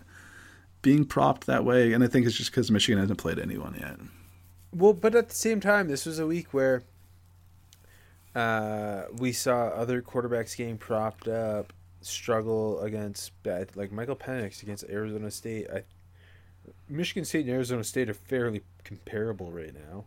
[0.81, 1.91] being propped that way.
[1.91, 3.97] And I think it's just because Michigan hasn't played anyone yet.
[4.73, 6.83] Well, but at the same time, this was a week where
[8.35, 14.85] uh, we saw other quarterbacks getting propped up, struggle against bad, like Michael Penix against
[14.89, 15.67] Arizona State.
[15.73, 15.83] I,
[16.87, 20.05] Michigan State and Arizona State are fairly comparable right now.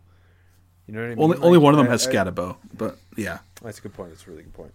[0.87, 1.19] You know what I mean?
[1.23, 4.11] Only only one of them I- has Skattebo, but yeah, That's a good point.
[4.11, 4.73] That's a really good point.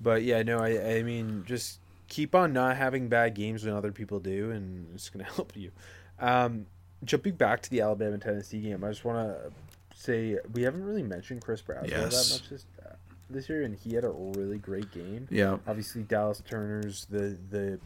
[0.00, 3.92] But yeah, no, I I mean just keep on not having bad games when other
[3.92, 5.70] people do, and it's gonna help you.
[6.18, 6.66] Um,
[7.04, 9.52] jumping back to the Alabama Tennessee game, I just want to
[9.94, 12.28] say we haven't really mentioned Chris Braswell Yes.
[12.28, 12.94] that much this uh,
[13.30, 15.26] this year, and he had a really great game.
[15.30, 15.56] yeah.
[15.66, 17.78] Obviously, Dallas Turner's the the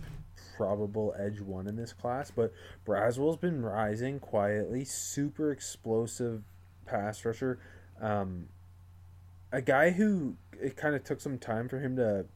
[0.57, 2.53] probable edge one in this class, but
[2.87, 6.43] Braswell's been rising quietly, super explosive
[6.87, 7.59] pass rusher.
[8.01, 8.49] Um,
[9.53, 12.27] a guy who it kind of took some time for him to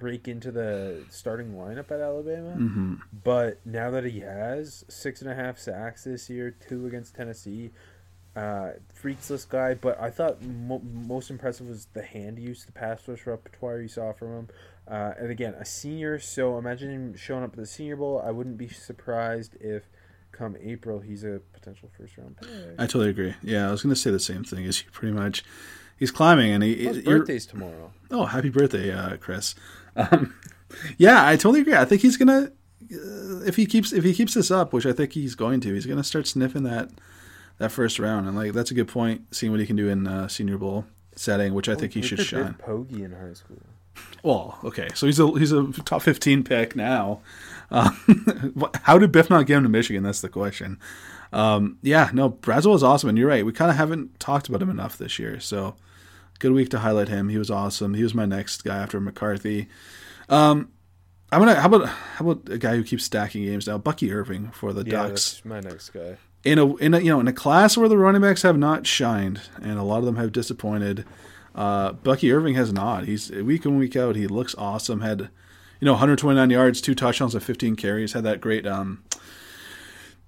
[0.00, 5.30] break into the starting lineup at Alabama, hmm but now that he has six and
[5.30, 7.70] a half sacks this year, two against Tennessee,
[8.34, 9.74] uh, freaks this guy.
[9.74, 13.88] But I thought mo- most impressive was the hand use, the pass rush repertoire you
[13.88, 14.48] saw from him.
[14.88, 18.20] Uh, and again, a senior, so imagine him showing up at the Senior Bowl.
[18.24, 19.84] I wouldn't be surprised if
[20.32, 22.48] come April he's a potential first round pick.
[22.78, 23.34] I totally agree.
[23.42, 24.64] Yeah, I was going to say the same thing.
[24.64, 25.44] Is he pretty much
[25.96, 27.92] he's climbing and he His you're- birthday's tomorrow.
[28.10, 29.54] Oh, happy birthday, uh, Chris.
[29.96, 30.34] Um,
[30.98, 31.74] yeah, I totally agree.
[31.74, 32.52] I think he's gonna
[32.92, 35.74] uh, if he keeps if he keeps this up, which I think he's going to,
[35.74, 36.90] he's gonna start sniffing that
[37.58, 39.34] that first round, and like that's a good point.
[39.34, 42.20] Seeing what he can do in uh, Senior Bowl setting, which I think he should
[42.20, 42.54] shine.
[42.54, 43.58] Poggi in high school.
[44.22, 47.20] Well, okay, so he's a he's a top fifteen pick now.
[47.70, 50.02] Um, how did Biff not get him to Michigan?
[50.02, 50.78] That's the question.
[51.32, 53.46] Um, yeah, no, Braswell is awesome, and you're right.
[53.46, 55.76] We kind of haven't talked about him enough this year, so
[56.40, 57.28] good week to highlight him.
[57.28, 57.94] He was awesome.
[57.94, 59.68] He was my next guy after McCarthy.
[60.28, 60.70] Um,
[61.32, 64.50] I'm gonna how about how about a guy who keeps stacking games now, Bucky Irving
[64.50, 66.16] for the Yeah, Ducks my next guy.
[66.42, 68.84] in a in a you know in a class where the running backs have not
[68.86, 71.04] shined and a lot of them have disappointed.
[71.54, 73.04] Uh, Bucky Irving has not.
[73.04, 74.16] He's week in week out.
[74.16, 75.00] He looks awesome.
[75.02, 75.30] Had
[75.80, 78.12] you know 129 yards, two touchdowns, and 15 carries.
[78.12, 79.02] Had that great um,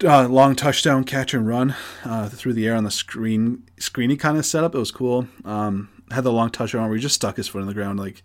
[0.05, 4.37] uh, long touchdown catch and run uh, through the air on the screen screeny kind
[4.37, 4.75] of setup.
[4.75, 5.29] It was cool.
[5.45, 8.23] Um, had the long touchdown where he just stuck his foot in the ground, like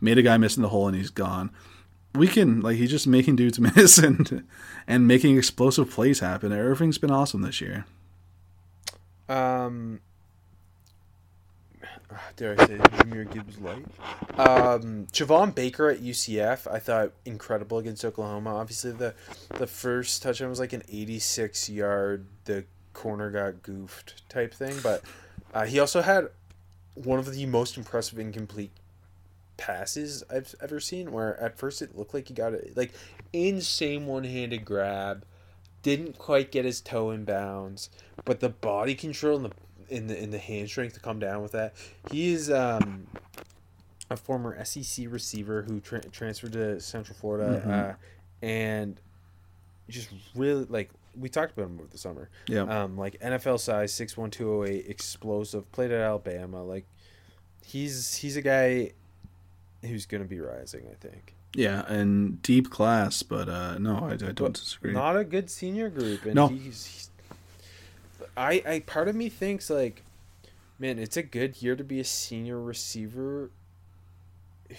[0.00, 1.50] made a guy miss in the hole, and he's gone.
[2.14, 4.44] We can like he's just making dudes miss and
[4.86, 6.52] and making explosive plays happen.
[6.52, 7.86] Irving's been awesome this year.
[9.28, 10.00] Um,
[12.36, 13.84] dare I say Jahmyr Gibbs light?
[14.38, 18.56] Um, Javon Baker at UCF, I thought incredible against Oklahoma.
[18.56, 19.14] Obviously, the
[19.56, 25.02] the first touchdown was like an 86 yard, the corner got goofed type thing, but
[25.54, 26.28] uh, he also had
[27.04, 28.70] one of the most impressive incomplete
[29.56, 31.12] passes I've ever seen.
[31.12, 32.92] Where at first it looked like he got it like
[33.32, 35.24] insane one handed grab
[35.82, 37.88] didn't quite get his toe in bounds,
[38.24, 41.42] but the body control and the in the in the hand strength to come down
[41.42, 41.74] with that.
[42.10, 43.06] He is um,
[44.10, 47.90] a former SEC receiver who tra- transferred to Central Florida, Mhm.
[47.92, 47.94] uh,
[48.42, 49.00] and
[49.88, 52.30] just really like we talked about him over the summer.
[52.46, 52.62] Yeah.
[52.62, 55.70] Um, like NFL size, six one two oh eight, explosive.
[55.72, 56.62] Played at Alabama.
[56.62, 56.86] Like
[57.64, 58.92] he's he's a guy
[59.82, 60.86] who's gonna be rising.
[60.90, 61.34] I think.
[61.54, 64.92] Yeah, and deep class, but uh, no, I, I don't But disagree.
[64.92, 66.48] Not a good senior group, and No.
[66.48, 67.10] he's, he's.
[68.36, 70.02] I I part of me thinks like,
[70.78, 73.50] man, it's a good year to be a senior receiver.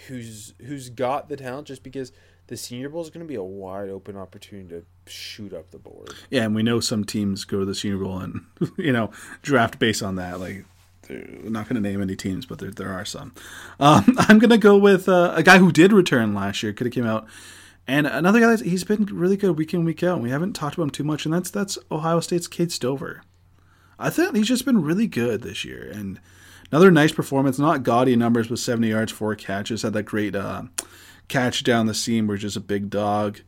[0.06, 1.66] Who's who's got the talent?
[1.66, 2.12] Just because
[2.46, 5.78] the Senior Bowl is going to be a wide open opportunity to shoot up the
[5.78, 6.14] board.
[6.30, 8.44] Yeah, and we know some teams go to the Senior Bowl and
[8.76, 9.10] you know
[9.42, 10.40] draft based on that.
[10.40, 10.64] Like,
[11.08, 13.34] not going to name any teams, but there there are some.
[13.78, 16.86] Um, I'm going to go with uh, a guy who did return last year, could
[16.86, 17.26] have came out,
[17.86, 20.20] and another guy he's been really good week in week out.
[20.20, 23.22] We haven't talked about him too much, and that's that's Ohio State's Cade Stover.
[23.98, 26.20] I think he's just been really good this year, and
[26.70, 27.58] another nice performance.
[27.58, 29.82] Not gaudy numbers, but 70 yards, four catches.
[29.82, 30.62] Had that great uh,
[31.28, 33.40] catch down the seam, where just a big dog.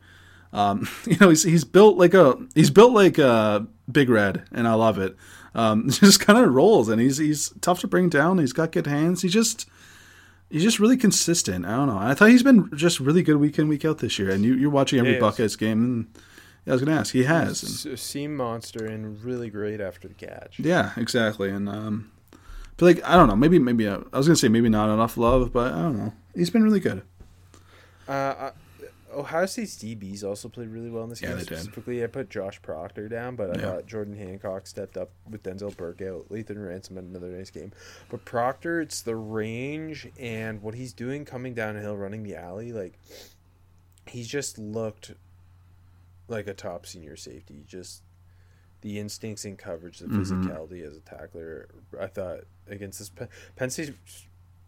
[0.53, 4.67] Um, you know, he's he's built like a he's built like a big red, and
[4.67, 5.15] I love it.
[5.55, 8.37] Um, just kind of rolls, and he's he's tough to bring down.
[8.37, 9.23] He's got good hands.
[9.23, 9.67] He's just
[10.49, 11.65] he's just really consistent.
[11.65, 11.97] I don't know.
[11.97, 14.29] I thought he's been just really good week in week out this year.
[14.29, 15.19] And you, you're watching every.
[15.19, 16.07] Buckeyes game, and
[16.67, 17.11] I was going to ask.
[17.13, 17.85] He has.
[17.85, 20.59] And, seam monster and really great after the catch.
[20.59, 21.49] yeah, exactly.
[21.49, 22.11] And um,
[22.77, 23.35] but like I don't know.
[23.35, 25.97] Maybe maybe uh, I was going to say maybe not enough love, but I don't
[25.97, 26.13] know.
[26.35, 27.03] He's been really good.
[28.07, 28.51] Uh,
[29.13, 31.39] Ohio State's DBs also played really well in this Yeah, game.
[31.39, 33.61] Specifically, I put Josh Proctor down, but I Yeah.
[33.75, 36.29] thought Jordan Hancock stepped up with Denzel Burke out.
[36.29, 37.71] Lathan Ransom had another nice game.
[38.09, 42.71] But Proctor, it's the range and what he's doing coming downhill, running the alley.
[42.73, 42.93] Like,
[44.07, 45.13] he's just looked
[46.27, 47.63] like a top senior safety.
[47.67, 48.01] Just
[48.81, 50.25] the instincts in coverage, the Mhm.
[50.25, 51.67] physicality as a tackler.
[51.99, 53.93] I thought against this Penn, Penn State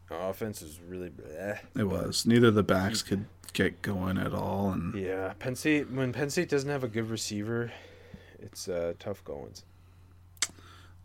[0.10, 1.10] offense was really.
[1.10, 1.60] bleh.
[1.76, 2.26] It was.
[2.26, 3.26] Neither of the backs could
[3.56, 7.10] get going at all, and Yeah, Penn State when Penn State doesn't have a good
[7.10, 7.72] receiver,
[8.40, 9.64] it's uh, tough goings.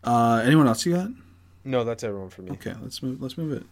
[0.03, 1.09] uh, anyone else you got?
[1.63, 2.51] No, that's everyone for me.
[2.51, 3.21] Okay, let's move.
[3.21, 3.63] Let's move it.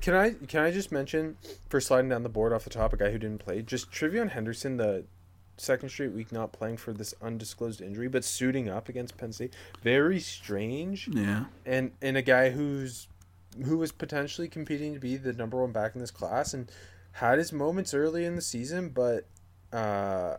[0.00, 1.36] Can I can I just mention
[1.68, 3.62] for sliding down the board off the top a guy who didn't play?
[3.62, 5.04] Just TreVeyon Henderson, the
[5.56, 9.54] second straight week not playing for this undisclosed injury, but suiting up against Penn State.
[9.82, 11.08] Very strange.
[11.12, 13.06] Yeah, And and a guy who's
[13.66, 16.68] who was potentially competing to be the number one back in this class and
[17.14, 19.26] had his moments early in the season, but
[19.72, 20.36] Uh,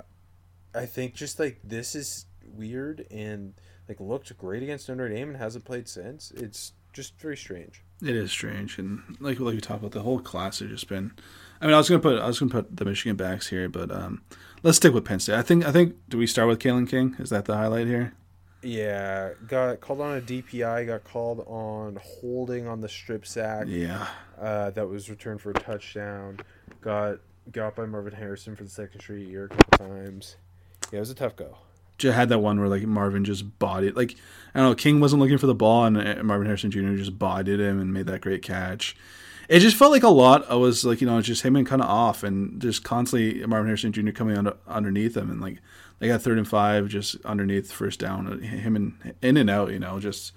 [0.73, 3.53] I think just like this is weird and
[3.89, 6.31] like looked great against Notre Dame and hasn't played since.
[6.31, 7.83] It's just very strange.
[8.01, 11.11] It is strange, and like like we talked about, the whole class has just been.
[11.59, 13.91] I mean, I was gonna put I was gonna put the Michigan backs here, but
[13.91, 14.21] um,
[14.63, 15.35] let's stick with Penn State.
[15.35, 15.95] I think I think.
[16.09, 17.15] Do we start with Kalen King?
[17.19, 18.13] Is that the highlight here?
[18.61, 23.65] Yeah, got called on a DPI, got called on holding on the strip sack.
[23.67, 24.07] Yeah,
[24.39, 26.39] uh, that was returned for a touchdown.
[26.86, 27.17] Got
[27.52, 30.36] got by Marvin Harrison for the second straight year a couple times.
[30.91, 31.58] Yeah, it was a tough go.
[31.98, 34.15] Just had that one where like Marvin just bodied like
[34.54, 36.93] I don't know King wasn't looking for the ball and uh, Marvin Harrison Jr.
[36.93, 38.95] just bodied him and made that great catch.
[39.50, 40.45] It just felt like a lot.
[40.48, 43.65] I was like you know just him and kind of off and just constantly Marvin
[43.65, 44.12] Harrison Jr.
[44.12, 45.58] coming under, underneath him and like
[45.98, 49.80] they got third and five just underneath first down him and in and out you
[49.80, 50.34] know just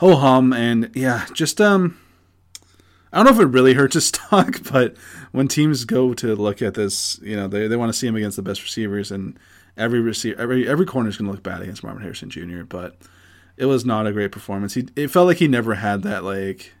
[0.00, 1.96] ho hum and yeah just um
[3.12, 4.96] I don't know if it really hurts his stock, but
[5.32, 8.16] when teams go to look at this, you know, they, they want to see him
[8.16, 9.38] against the best receivers, and
[9.76, 12.64] every receiver, every every corner is going to look bad against Marvin Harrison Jr.
[12.64, 12.96] But
[13.56, 14.74] it was not a great performance.
[14.74, 16.74] He it felt like he never had that like,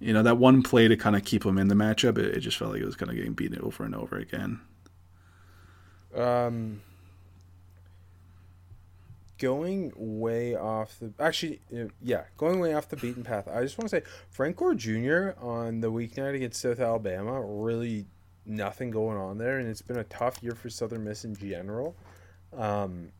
[0.00, 2.18] you know, that one play to kind of keep him in the matchup.
[2.18, 4.60] It, it just felt like it was kind of getting beaten over and over again.
[6.14, 6.82] Um,
[9.42, 11.60] going way off the actually
[12.00, 13.48] yeah going way off the beaten path.
[13.48, 18.06] I just want to say frank gore jr on the weeknight against south alabama really
[18.46, 21.96] nothing going on there and it's been a tough year for southern miss in general.
[22.56, 23.10] Um,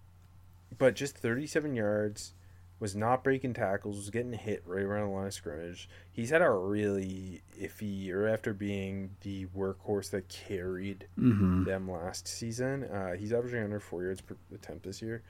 [0.79, 2.35] but just 37 yards
[2.79, 5.89] was not breaking tackles was getting hit right around the line of scrimmage.
[6.13, 11.65] He's had a really iffy year after being the workhorse that carried mm-hmm.
[11.65, 12.85] them last season.
[12.85, 15.23] Uh, he's averaging under four yards per attempt this year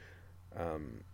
[0.59, 1.05] um,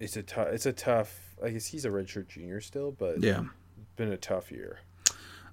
[0.00, 0.48] it's a tough.
[0.48, 1.36] It's a tough.
[1.42, 3.44] I guess he's a redshirt junior still, but yeah,
[3.96, 4.80] been a tough year.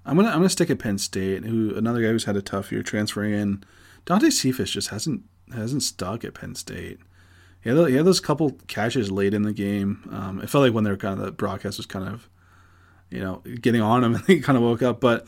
[0.04, 1.44] I'm gonna I'm gonna stick at Penn State.
[1.44, 3.64] Who another guy who's had a tough year transferring in.
[4.04, 5.22] Dante Cephas just hasn't
[5.54, 6.98] hasn't stuck at Penn State.
[7.62, 10.08] He had, he had those couple catches late in the game.
[10.10, 12.28] Um, it felt like when they were kind of the broadcast was kind of,
[13.08, 15.00] you know, getting on him, and he kind of woke up.
[15.00, 15.26] But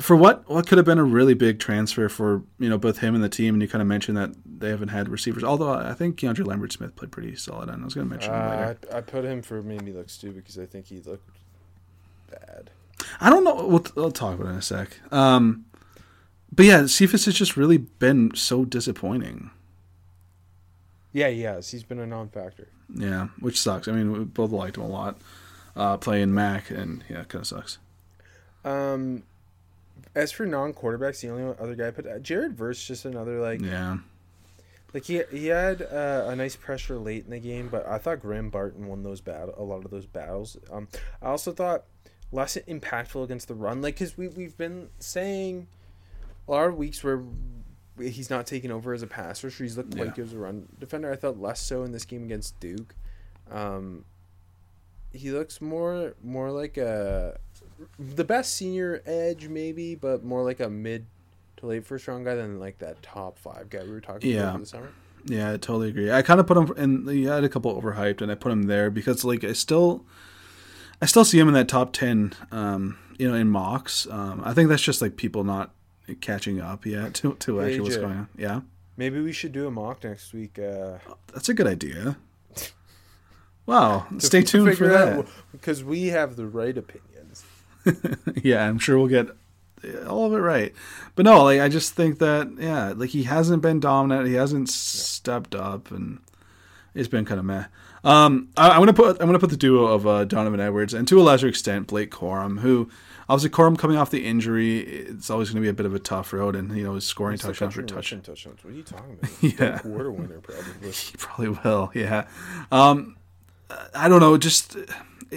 [0.00, 3.14] for what what could have been a really big transfer for you know both him
[3.14, 5.42] and the team, and you kind of mentioned that they haven't had receivers.
[5.42, 8.32] Although I think Keandre Lambert Smith played pretty solid, and I was going to mention
[8.32, 8.78] him later.
[8.90, 11.28] Uh, I, I put him for made me look stupid because I think he looked
[12.30, 12.70] bad.
[13.20, 13.66] I don't know.
[13.66, 15.00] We'll, we'll talk about it in a sec.
[15.10, 15.64] Um,
[16.52, 19.50] but yeah, Cephas has just really been so disappointing.
[21.12, 21.70] Yeah, he has.
[21.70, 22.68] He's been a non-factor.
[22.94, 23.88] Yeah, which sucks.
[23.88, 25.18] I mean, we both liked him a lot
[25.76, 27.78] uh, playing Mac, and yeah, it kind of sucks.
[28.64, 29.24] Um,
[30.14, 33.60] as for non-quarterbacks, the only other guy I put uh, Jared Verse, just another like
[33.60, 33.98] yeah,
[34.94, 38.20] like he he had uh, a nice pressure late in the game, but I thought
[38.20, 40.56] Graham Barton won those battle a lot of those battles.
[40.70, 40.88] Um,
[41.20, 41.84] I also thought
[42.30, 45.66] less impactful against the run, like because we we've been saying
[46.48, 47.22] a lot of weeks where
[48.00, 50.04] he's not taking over as a passer, so he's looked Yeah.
[50.04, 51.12] like he was a run defender.
[51.12, 52.94] I thought less so in this game against Duke.
[53.50, 54.04] Um,
[55.12, 57.38] he looks more more like a
[57.98, 61.06] the best senior edge maybe, but more like a mid
[61.58, 64.40] to late first round guy than like that top five guy we were talking Yeah.
[64.40, 64.88] about over the summer.
[65.26, 66.10] yeah, I totally agree.
[66.10, 67.08] I kind of put him in.
[67.08, 70.04] He had a couple overhyped, and I put him there because like I still,
[71.00, 72.32] I still see him in that top ten.
[72.50, 74.06] Um, you know, in mocks.
[74.10, 75.70] Um, I think that's just like people not
[76.20, 78.28] catching up yet to to actually what's going on.
[78.36, 78.62] Yeah,
[78.96, 80.58] Maybe we should do a mock next week.
[80.58, 80.98] Uh,
[81.32, 82.16] that's a good idea.
[83.64, 85.24] Wow, stay tuned for that.
[85.52, 87.08] because we have the right opinions.
[88.42, 89.28] yeah, I'm sure we'll get
[90.06, 90.72] all of it right.
[91.14, 94.28] But no, like I just think that yeah, like he hasn't been dominant.
[94.28, 96.20] He hasn't stepped up, and
[96.94, 97.64] it's been kind of meh.
[98.04, 101.06] Um, I, I'm gonna put I'm gonna put the duo of uh, Donovan Edwards and
[101.08, 102.90] to a lesser extent Blake Corum, who
[103.28, 106.32] obviously Corum coming off the injury, it's always gonna be a bit of a tough
[106.32, 108.20] road, and you know is scoring Still touchdown for touchdown.
[108.22, 108.64] touchdowns.
[108.64, 109.60] What are you talking about?
[109.60, 109.78] Yeah.
[109.78, 110.90] quarter winner probably.
[110.92, 111.90] He probably will.
[111.94, 112.26] Yeah.
[112.72, 113.16] Um,
[113.94, 114.36] I don't know.
[114.36, 114.76] Just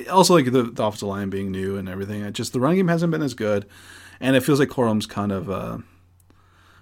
[0.10, 2.24] also like the, the offensive line being new and everything.
[2.24, 3.66] I just the running game hasn't been as good,
[4.20, 5.50] and it feels like Corum's kind of.
[5.50, 5.78] Uh,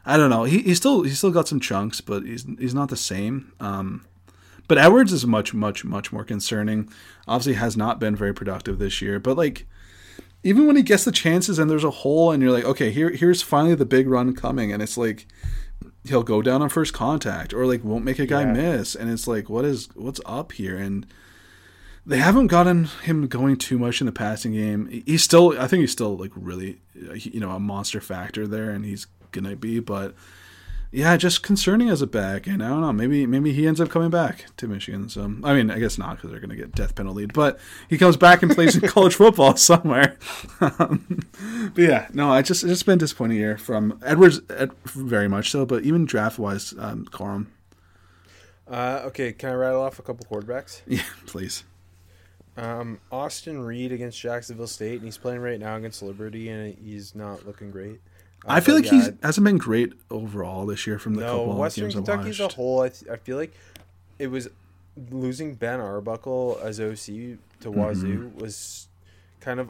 [0.06, 0.44] I don't know.
[0.44, 3.54] He he's still he's still got some chunks, but he's he's not the same.
[3.60, 4.06] Um,
[4.68, 6.90] but Edwards is much much much more concerning.
[7.28, 9.20] Obviously, has not been very productive this year.
[9.20, 9.66] But like,
[10.44, 13.10] even when he gets the chances and there's a hole, and you're like, okay, here
[13.12, 15.26] here's finally the big run coming, and it's like
[16.06, 18.52] he'll go down on first contact or like won't make a guy Yeah.
[18.52, 21.06] miss and it's like what is what's up here and
[22.06, 25.82] they haven't gotten him going too much in the passing game he's still i think
[25.82, 26.80] he's still like really
[27.10, 30.14] uh, you know a monster factor there and he's gonna be but
[30.96, 32.94] yeah, just concerning as a back, and I don't know.
[32.94, 35.10] Maybe maybe he ends up coming back to Michigan.
[35.10, 37.26] So I mean, I guess not because they're going to get death penalty.
[37.26, 40.18] But he comes back and plays in college football somewhere.
[40.62, 41.22] Um,
[41.74, 45.28] but yeah, no, I just it's just been a disappointing year from Edwards, Ed, very
[45.28, 45.66] much so.
[45.66, 47.48] But even draft wise, um, Corum,
[48.68, 50.84] Uh, okay, can I rattle off a couple quarterbacks?
[50.86, 51.64] yeah, please.
[52.56, 57.16] Um, Austin Reed against Jacksonville State, and he's playing right now against Liberty, and he's
[57.16, 58.00] not looking great.
[58.46, 61.40] Uh, I feel like yeah, he hasn't been great overall this year from the no
[61.40, 62.82] couple Western games I Kentucky as a whole.
[62.82, 63.54] I, th- I feel like
[64.20, 64.50] it was
[65.10, 67.80] losing Ben Arbuckle as OC to Mm-hmm.
[67.80, 68.88] Wazoo was
[69.40, 69.70] kind of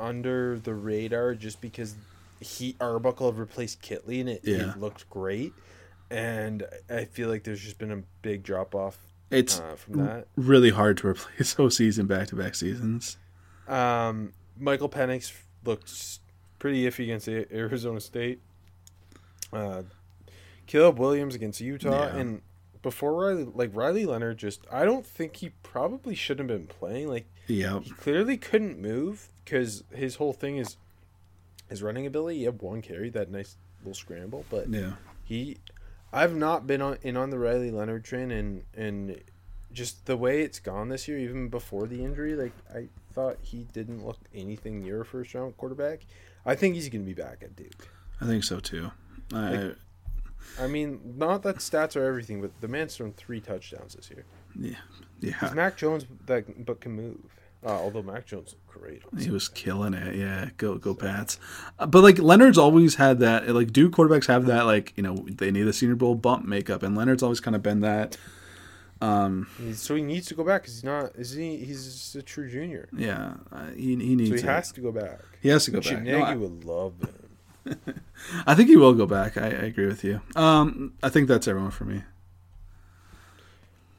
[0.00, 1.94] under the radar just because
[2.40, 4.72] he Arbuckle had replaced Kittley and it, Yeah.
[4.72, 5.52] it looked great,
[6.10, 8.98] and I feel like there's just been a big drop off
[9.30, 10.28] It's uh, from that.
[10.36, 13.16] really hard to replace OCs in back to back seasons.
[13.68, 15.32] Um, Michael Penix
[15.64, 16.20] looked
[16.58, 18.40] pretty iffy against Arizona State.
[19.52, 19.82] Uh,
[20.66, 22.16] Caleb Williams against Utah, Yeah.
[22.16, 22.42] and
[22.82, 27.08] before Riley, like Riley Leonard, just I don't think he probably shouldn't have been playing.
[27.08, 30.76] Like Yeah, he clearly couldn't move because his whole thing is
[31.68, 32.38] his running ability.
[32.38, 34.92] He had one carry, that nice little scramble, but yeah.
[35.24, 35.58] he
[36.16, 39.20] I've not been on in on the Riley Leonard train and and
[39.72, 43.66] just the way it's gone this year, even before the injury, like I thought he
[43.72, 46.00] didn't look anything near a first round quarterback.
[46.46, 47.88] I think he's gonna be back at Duke.
[48.20, 48.90] I think so too.
[49.34, 49.76] I, Like-
[50.60, 54.24] I mean, not that stats are everything, but the man's thrown three touchdowns this year.
[54.58, 54.76] yeah,
[55.20, 55.32] yeah.
[55.40, 55.52] He's.
[55.54, 57.18] Mac Jones that but can move.
[57.66, 59.02] Uh, although Mac Jones looked great.
[59.18, 60.14] He was killing it.
[60.14, 61.40] Yeah, go go Pats.
[61.80, 63.48] Uh, but like Leonard's always had that.
[63.48, 64.66] Like do quarterbacks have that.
[64.66, 67.64] Like you know they need a Senior Bowl bump makeup, and Leonard's always kind of
[67.64, 68.16] been that.
[69.00, 71.16] Um, so he needs to go back he's not.
[71.16, 71.56] Is he?
[71.56, 72.88] He's a true junior.
[72.96, 74.30] yeah, uh, he he needs.
[74.30, 74.44] So he it.
[74.44, 75.18] has to go back.
[75.42, 76.02] He has to go back.
[76.02, 76.94] Nagy No, I, would love
[77.64, 77.78] him.
[78.46, 79.36] I think he will go back.
[79.36, 80.20] I, I agree with you.
[80.36, 82.04] Um, I think that's everyone for me.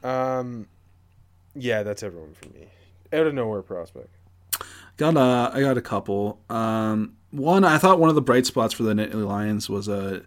[0.04, 0.68] Um,
[1.54, 2.70] yeah, that's everyone for me.
[3.14, 4.10] Out of nowhere prospect.
[4.98, 6.42] Got a, I got a couple.
[6.50, 10.22] Um, one, I thought one of the bright spots for the Nittany Lions was uh,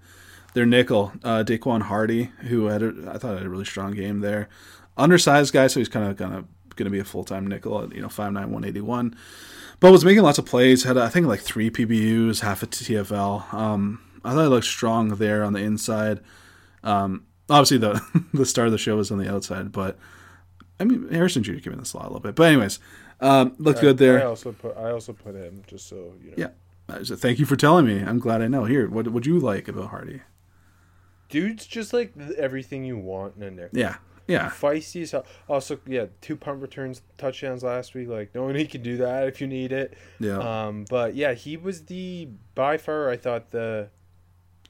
[0.55, 4.21] their nickel, uh, Daequan Hardy, who had a, I thought had a really strong game
[4.21, 4.49] there.
[4.97, 6.45] Undersized guy, so he's kind of gonna
[6.77, 9.17] gonna be a full time nickel at you know five nine one eighty one,
[9.81, 10.85] but was making lots of plays.
[10.85, 13.53] Had I think like three PBUs, half a TFL.
[13.55, 16.21] Um, I thought he looked strong there on the inside.
[16.85, 18.01] Um, obviously the
[18.35, 19.99] the star of the show was on the outside, but
[20.81, 21.59] I mean Harrison Jr.
[21.59, 22.35] came in the slot a little bit.
[22.35, 22.81] But anyways,
[23.21, 24.21] um, looked good there.
[24.21, 26.35] I also put I also put him just so you know.
[26.37, 26.49] Yeah.
[26.89, 28.01] I Thank you for telling me.
[28.01, 28.65] I'm glad I know.
[28.65, 30.23] Here, what would you like about Hardy?
[31.29, 33.79] Dude's just like everything you want in a nickel.
[33.79, 35.25] Yeah, yeah, Feisty as hell.
[35.49, 38.09] Also, yeah, two punt returns, touchdowns last week.
[38.09, 39.95] Like, knowing he can do that if you need it.
[40.19, 40.39] yeah.
[40.39, 43.91] Um, but yeah, he was the by far I thought the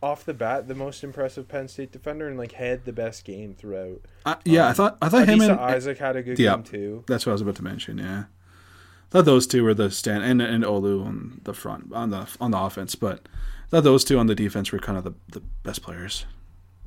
[0.03, 3.55] off the bat the most impressive Penn State defender and like had the best game
[3.55, 4.01] throughout.
[4.25, 6.55] I, yeah, I thought I thought him and Isaac had a good Yeah.
[6.57, 7.05] game too.
[7.07, 7.99] that's what I was about to mention.
[7.99, 12.11] Yeah, I thought those two were the stand and and Olu on the front on
[12.11, 13.29] the on the offense, but
[13.69, 16.25] thought those two on the defense were kind of the, the best players.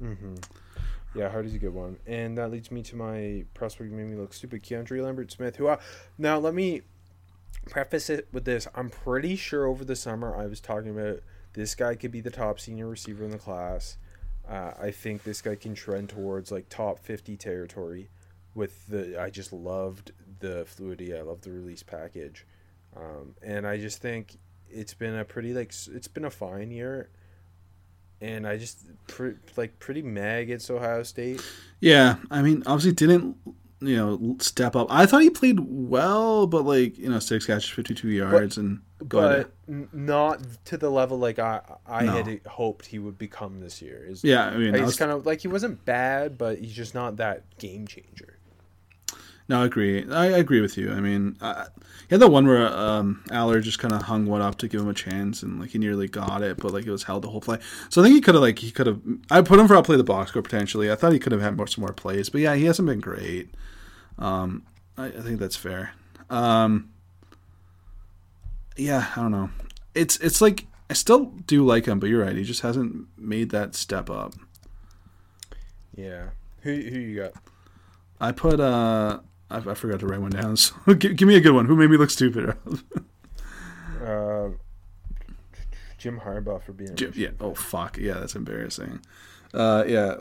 [0.02, 0.36] Mm-hmm.
[1.16, 4.16] Yeah, Hardy's a good one, and that leads me to my prospect who made me
[4.18, 5.58] look stupid, Keandre Lambert Smith.
[5.58, 5.78] Who I,
[6.18, 6.82] now let me
[7.70, 11.20] preface it with this: I'm pretty sure over the summer I was talking about
[11.54, 13.98] this guy could be the top senior receiver in the class.
[14.48, 18.10] Uh, I think this guy can trend towards like top 50 territory.
[18.56, 21.16] With the, I just loved the fluidity.
[21.16, 22.46] I love the release package,
[22.96, 24.38] um, and I just think
[24.70, 27.10] it's been a pretty like it's been a fine year
[28.24, 31.42] and I just pre- like pretty mad against Ohio State.
[31.82, 33.36] Yeah, I mean, obviously didn't
[33.88, 34.88] you know step up.
[34.90, 38.82] I thought he played well, but like you know, six catches, fifty two yards, and
[39.08, 39.48] go ahead.
[39.68, 42.12] but n- not to the level like I I No.
[42.14, 44.06] had hoped he would become this year.
[44.08, 46.60] Is Yeah, I mean, like, I he's was- kind of like he wasn't bad, but
[46.60, 48.38] he's just not that game changer.
[49.50, 50.10] No, I agree.
[50.10, 50.92] I, I agree with you.
[50.92, 51.66] I mean, I,
[52.08, 54.82] he had the one where um, Allar just kind of hung one up to give
[54.82, 57.30] him a chance, and like he nearly got it, but like it was held the
[57.30, 57.60] whole play.
[57.90, 59.02] So I think he could have like he could have.
[59.30, 60.92] I put him for outplay the box score potentially.
[60.92, 63.02] I thought he could have had more some more plays, but yeah, he hasn't been
[63.02, 63.50] great.
[64.18, 64.64] Um,
[64.98, 65.94] I, I think that's fair.
[66.30, 66.90] Um,
[68.78, 69.50] yeah, I don't know.
[69.94, 72.36] It's it's like I still do like him, but you're right.
[72.36, 74.34] He just hasn't made that step up.
[75.96, 76.30] Yeah.
[76.62, 77.34] Who who you got?
[78.22, 79.20] I put uh.
[79.54, 80.58] I, I forgot to write one down.
[80.58, 81.66] So give, give me a good one.
[81.66, 82.56] Who made me look stupid?
[84.04, 84.50] Uh,
[85.98, 86.94] Jim Harbaugh for being.
[86.94, 87.30] Jim, yeah.
[87.40, 87.98] Oh fuck.
[87.98, 89.00] Yeah, that's embarrassing.
[89.54, 90.16] Uh, yeah.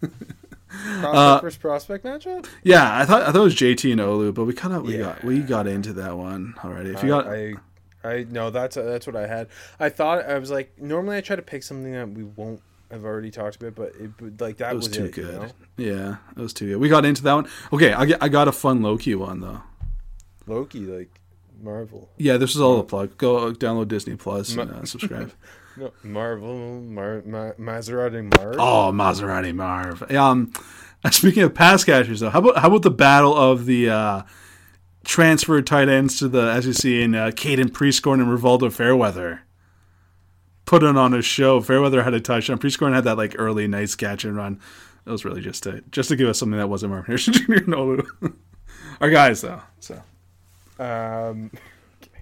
[0.00, 2.46] Prospect versus prospect matchup.
[2.62, 4.94] Yeah, I thought I thought it was JT and Olu, but we kind of we
[4.96, 5.02] Yeah.
[5.02, 6.90] got we got into that one already.
[6.90, 7.54] If you got I,
[8.02, 9.48] I, I no, that's that's what I had.
[9.78, 13.04] I thought I was like, normally I try to pick something that we won't I've
[13.04, 15.34] already talked about, but it like that It was, was, too it, you good.
[15.40, 15.48] know?
[15.76, 16.76] Yeah, it was too good.
[16.76, 17.48] We got into that one.
[17.72, 19.62] Okay, I, get, I got a fun Loki one though.
[20.46, 21.20] Loki, like
[21.60, 23.16] Marvel, Yeah, this is all a plug.
[23.18, 25.32] Go download Disney Plus and Ma- uh, subscribe.
[25.76, 28.56] no Marvel, Mar, Ma, Maserati Marv.
[28.58, 30.10] oh, Maserati Marv.
[30.12, 30.52] Um,
[31.10, 34.22] speaking of pass catchers though, how about how about the battle of the uh,
[35.04, 39.42] transfer tight ends to the SEC in uh, Caden Prieskorn and Rivaldo Fairweather.
[40.66, 41.60] Putting on a show.
[41.60, 42.58] Fairweather had a touchdown.
[42.58, 44.60] Prieskorn had that like early nice catch and run.
[45.06, 47.70] It was really just to just to give us something that wasn't Marvin Harrison Jr.
[47.70, 48.06] Nolu.
[49.00, 49.62] Our guys though.
[49.78, 49.94] So
[50.80, 51.50] Um,
[52.02, 52.20] okay.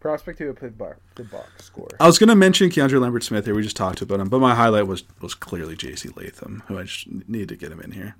[0.00, 1.88] prospect who played bar the box score.
[1.98, 3.54] I was gonna mention Keandre Lambert Smith here.
[3.54, 6.10] We just talked about him, but my highlight was was clearly J.C.
[6.14, 8.16] Latham, who I just need to get him in here.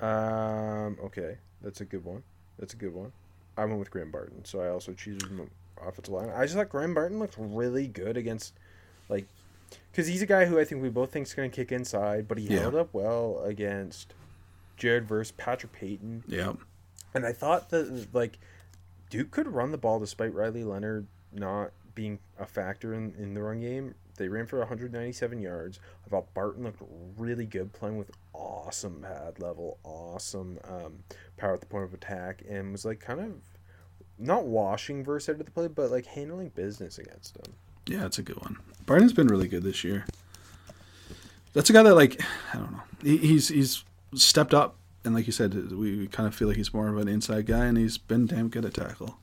[0.00, 2.22] Um, okay, that's a good one.
[2.58, 3.12] That's a good one.
[3.56, 5.48] I went with Graham Barton, so I also choose him
[5.86, 6.30] offensive line.
[6.30, 8.54] I just thought Graham Barton looked really good against,
[9.08, 9.26] like,
[9.90, 12.26] because he's a guy who I think we both think is going to kick inside,
[12.28, 12.60] but he Yeah.
[12.60, 14.14] held up well against
[14.76, 16.54] Jared versus Patrick Payton, Yeah,
[17.14, 18.38] and I thought that like
[19.10, 23.42] Duke could run the ball despite Riley Leonard not being a factor in, in the
[23.42, 23.94] run game.
[24.16, 25.80] They ran for 197 yards.
[26.06, 26.82] I thought Barton looked
[27.16, 31.04] really good, playing with awesome pad level, awesome um,
[31.36, 33.32] power at the point of attack, and was like kind of
[34.22, 37.54] not washing Verse out of the play, but like handling business against them.
[37.86, 38.56] yeah, it's a good one.
[38.86, 40.06] Barton's been really good this year.
[41.52, 42.20] That's a guy that like
[42.52, 42.82] I don't know.
[43.02, 46.56] He, he's he's stepped up, and like you said, we, we kind of feel like
[46.56, 49.18] he's more of an inside guy, and he's been damn good at tackle.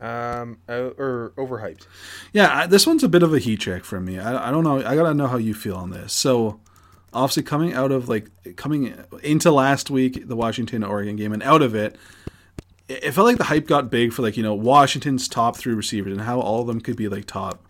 [0.00, 1.86] Um, or overhyped.
[2.32, 4.18] Yeah, I, this one's a bit of a heat check for me.
[4.18, 4.84] I, I don't know.
[4.84, 6.12] I gotta know how you feel on this.
[6.12, 6.60] So,
[7.12, 11.62] obviously, coming out of like coming into last week, the Washington Oregon game, and out
[11.62, 11.96] of it,
[12.88, 16.12] it felt like the hype got big for like you know Washington's top three receivers
[16.12, 17.62] and how all of them could be like top.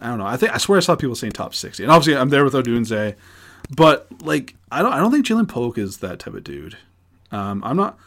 [0.00, 0.26] I don't know.
[0.26, 2.54] I think I swear I saw people saying top sixty, and obviously I'm there with
[2.54, 3.14] Odunze,
[3.74, 6.78] but like I don't I don't think Ja'Lynn Polk is that type of dude.
[7.32, 7.98] Um, I'm not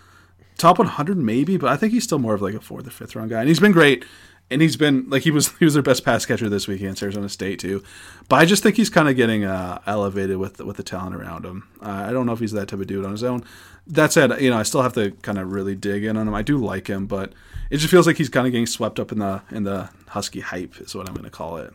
[0.58, 3.16] top 100 maybe, but I think he's still more of like a fourth or fifth
[3.16, 4.06] round guy, and he's been great.
[4.50, 7.02] And he's been like he was he was their best pass catcher this week against
[7.02, 7.84] Arizona State too,
[8.30, 11.46] but I just think he's kind of getting uh, elevated with with the talent around
[11.46, 11.68] him.
[11.82, 13.44] Uh, I don't know if he's that type of dude on his own.
[13.88, 16.34] That said, you know I still have to kind of really dig in on him.
[16.34, 17.34] I do like him, but
[17.70, 20.42] it just feels like he's kind of getting swept up in the in the Husky
[20.42, 21.74] hype is what I'm going to call it.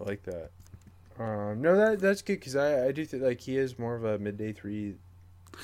[0.00, 0.50] I like that.
[1.18, 4.04] Um, no, that that's good because I I do think like he is more of
[4.04, 4.94] a midday three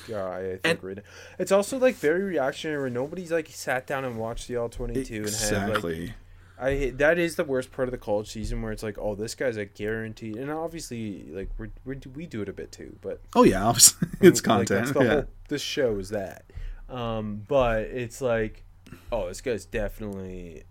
[0.07, 0.37] guy.
[0.39, 0.99] I think And- right.
[1.39, 5.03] It's also like very reactionary where nobody's like sat down and watched the all twenty
[5.03, 6.13] two and had like Exactly.
[6.57, 9.35] I that is the worst part of the college season where it's like oh this
[9.35, 13.43] guy's a guaranteed and obviously like we're, we're do it a bit too but oh
[13.43, 14.93] yeah, obviously it's like, content.
[14.93, 15.09] the yeah.
[15.11, 16.45] whole this show is that
[16.89, 18.63] um but it's like
[19.11, 20.63] oh this guy's definitely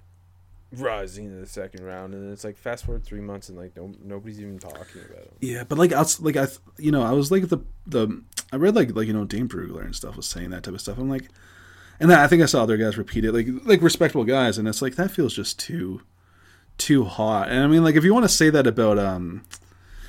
[0.72, 3.76] rising to the second round and then it's like fast forward three months and like
[3.76, 6.46] no, nobody's even talking about him Yeah, but like outs like I,
[6.78, 8.22] you know, I was like the the
[8.54, 10.80] I read like like you know Dane Brugler and stuff was saying that type of
[10.80, 10.96] stuff.
[10.96, 11.28] I'm like,
[11.98, 14.68] and then I think I saw other guys repeat it, like like respectable guys, and
[14.68, 16.02] it's like that feels just too
[16.78, 17.48] too hot.
[17.48, 19.42] And I mean, like if you want to say that about um,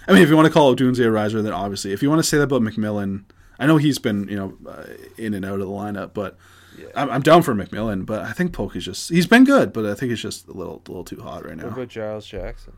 [0.08, 2.20] I mean, if you want to call Dunze a riser, then obviously, if you want
[2.20, 3.24] to say that about McMillan,
[3.58, 4.86] I know he's been you know uh,
[5.18, 6.38] in and out of the lineup, but.
[6.78, 6.88] Yeah.
[6.94, 9.86] I'm, I'm down for McMillan, but I think Polk is just he's been good, but
[9.86, 11.68] I think it's just a little a little too hot right now.
[11.68, 12.74] what about Giles Jackson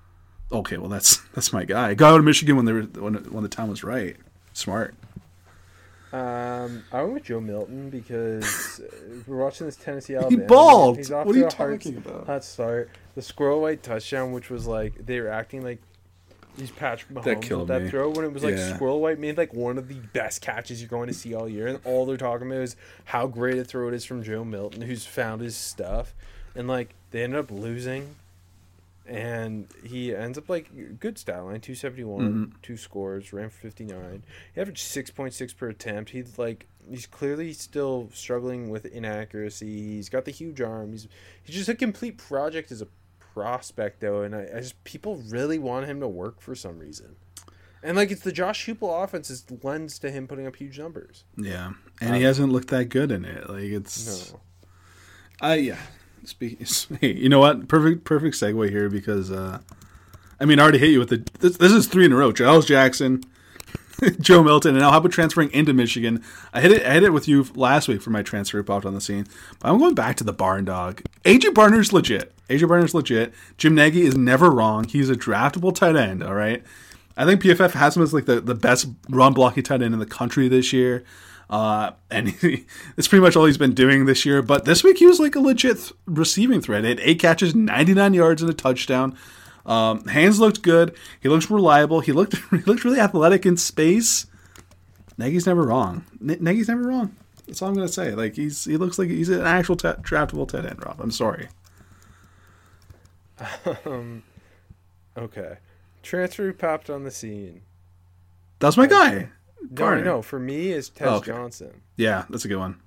[0.51, 1.93] Okay, well that's that's my guy.
[1.93, 4.15] Got out of Michigan when they were when when the time was right.
[4.53, 4.95] Smart.
[6.13, 10.37] Um, I went with Joe Milton because uh, we're watching this Tennessee Alabama.
[10.37, 10.47] game.
[10.47, 10.97] balled.
[10.97, 12.25] He's off What are you a hard- talking about?
[12.27, 12.89] Hot start.
[13.15, 15.79] The squirrel white touchdown, which was like they were acting like
[16.57, 17.89] he's Patrick Mahomes killed that me.
[17.89, 18.75] throw when it was like Yeah.
[18.75, 21.67] squirrel white made like one of the best catches you're going to see all year,
[21.67, 24.81] and all they're talking about is how great a throw it is from Joe Milton,
[24.83, 26.13] who's found his stuff,
[26.55, 28.15] and like they ended up losing.
[29.07, 32.55] And he ends up like good stat line, two seventy one, mm-hmm.
[32.61, 34.23] two scores, ran for fifty nine.
[34.53, 36.09] He averaged six point six per attempt.
[36.09, 39.95] He's like he's clearly still struggling with inaccuracy.
[39.95, 40.91] He's got the huge arm.
[40.91, 41.07] He's
[41.43, 42.87] he's just a complete project as a
[43.33, 47.15] prospect though, and I, I just people really want him to work for some reason.
[47.83, 51.23] And like it's the Josh Heupel offense is lends to him putting up huge numbers.
[51.37, 53.49] Yeah, and he um, hasn't looked that good in it.
[53.49, 54.39] Like it's, No.
[55.39, 55.77] I yeah.
[56.25, 56.65] Speaking,
[57.01, 57.67] hey, you know what?
[57.67, 59.59] Perfect, perfect segue here because, uh,
[60.39, 61.23] I mean, I already hit you with the.
[61.39, 62.31] This, this is three in a row.
[62.31, 63.23] Giles Jackson,
[64.19, 66.23] Joe Milton, and now how about transferring into Michigan?
[66.53, 66.85] I hit it.
[66.85, 69.25] I hit it with you last week for my transfer popped on the scene,
[69.59, 71.01] but I'm going back to the barn dog.
[71.23, 72.33] AJ Barner's legit.
[72.49, 73.33] AJ Barner's legit.
[73.57, 74.83] Jim Nagy is never wrong.
[74.85, 76.23] He's a draftable tight end.
[76.23, 76.63] All right.
[77.17, 79.99] I think PFF has him as like the, the best run blocking tight end in
[79.99, 81.03] the country this year.
[81.49, 82.65] Uh, and he,
[82.97, 84.41] it's pretty much all he's been doing this year.
[84.41, 86.83] But this week he was like a legit th- receiving threat.
[86.83, 89.17] He had eight catches, 99 yards, and a touchdown.
[89.65, 90.95] Um, Hands looked good.
[91.21, 91.99] He looks reliable.
[91.99, 94.25] He looked he looked really athletic in space.
[95.17, 96.05] Nagy's never wrong.
[96.21, 97.15] N- Nagy's never wrong.
[97.45, 98.13] That's all I'm gonna say.
[98.13, 100.85] Like he's he looks like he's an actual t- draftable tight end.
[100.85, 101.49] Rob, I'm sorry.
[103.85, 104.23] Um,
[105.17, 105.57] okay.
[106.03, 107.61] Transfer popped on the scene.
[108.59, 109.29] That's my guy.
[109.61, 110.03] No, Garner.
[110.03, 110.21] know.
[110.21, 111.31] For me, is Tez Oh, okay.
[111.31, 112.79] Johnson, Yeah, that's a good one.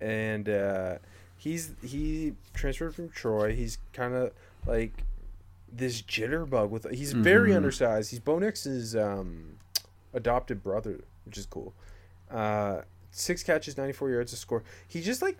[0.00, 0.98] and uh,
[1.36, 3.54] he's he transferred from Troy.
[3.54, 4.32] He's kind of
[4.66, 5.04] like
[5.72, 6.90] this jitterbug with.
[6.90, 7.56] He's very Mhm.
[7.56, 8.10] undersized.
[8.10, 9.58] He's Bo Nix's um,
[10.12, 11.74] adopted brother, which is cool.
[12.30, 14.62] Uh, six catches, ninety four yards to score.
[14.88, 15.38] He just like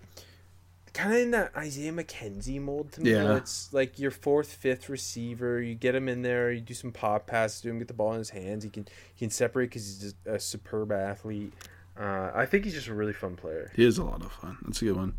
[0.93, 3.13] kind of in that Isaiah McKenzie mold to me.
[3.13, 3.37] Yeah.
[3.37, 5.61] It's like your fourth, fifth receiver.
[5.61, 6.53] You get him in there.
[6.53, 7.79] You do some pop passes to him.
[7.79, 8.65] Get the ball in his hands.
[8.65, 11.53] He can he can separate because he's a superb athlete.
[11.99, 13.71] Uh, I think he's just a really fun player.
[13.75, 14.59] He is a lot of fun.
[14.63, 15.15] That's a good one.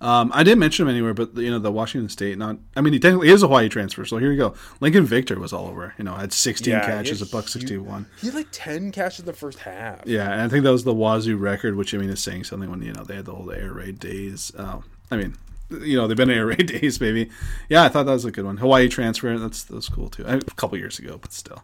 [0.00, 2.36] Um, I didn't mention him anywhere, but you know the Washington State.
[2.36, 4.04] Not, I mean, he technically is a Hawaii transfer.
[4.04, 4.54] So here you go.
[4.80, 5.94] Lincoln Victor was all over.
[5.96, 8.06] You know, had 16 Yeah, catches, a buck 61.
[8.20, 10.02] He had like ten catches in the first half.
[10.04, 12.70] Yeah, and I think that was the Wazoo record, which I mean is saying something
[12.70, 14.52] when you know they had the whole air raid days.
[14.56, 14.80] Uh,
[15.10, 15.36] I mean,
[15.70, 17.30] you know they've been air raid days, maybe.
[17.68, 18.58] Yeah, I thought that was a good one.
[18.58, 19.38] Hawaii transfer.
[19.38, 20.24] That's that's cool too.
[20.26, 21.62] A couple years ago, but still.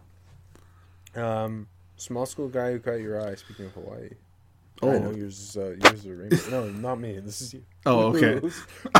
[1.15, 1.67] Um,
[1.97, 3.35] small school guy who caught your eye.
[3.35, 4.09] Speaking of Hawaii.
[4.83, 6.49] Oh, I know yours is uh, yours is a rainbow.
[6.49, 7.19] No, not me.
[7.19, 7.63] This is you.
[7.85, 8.41] Oh, okay.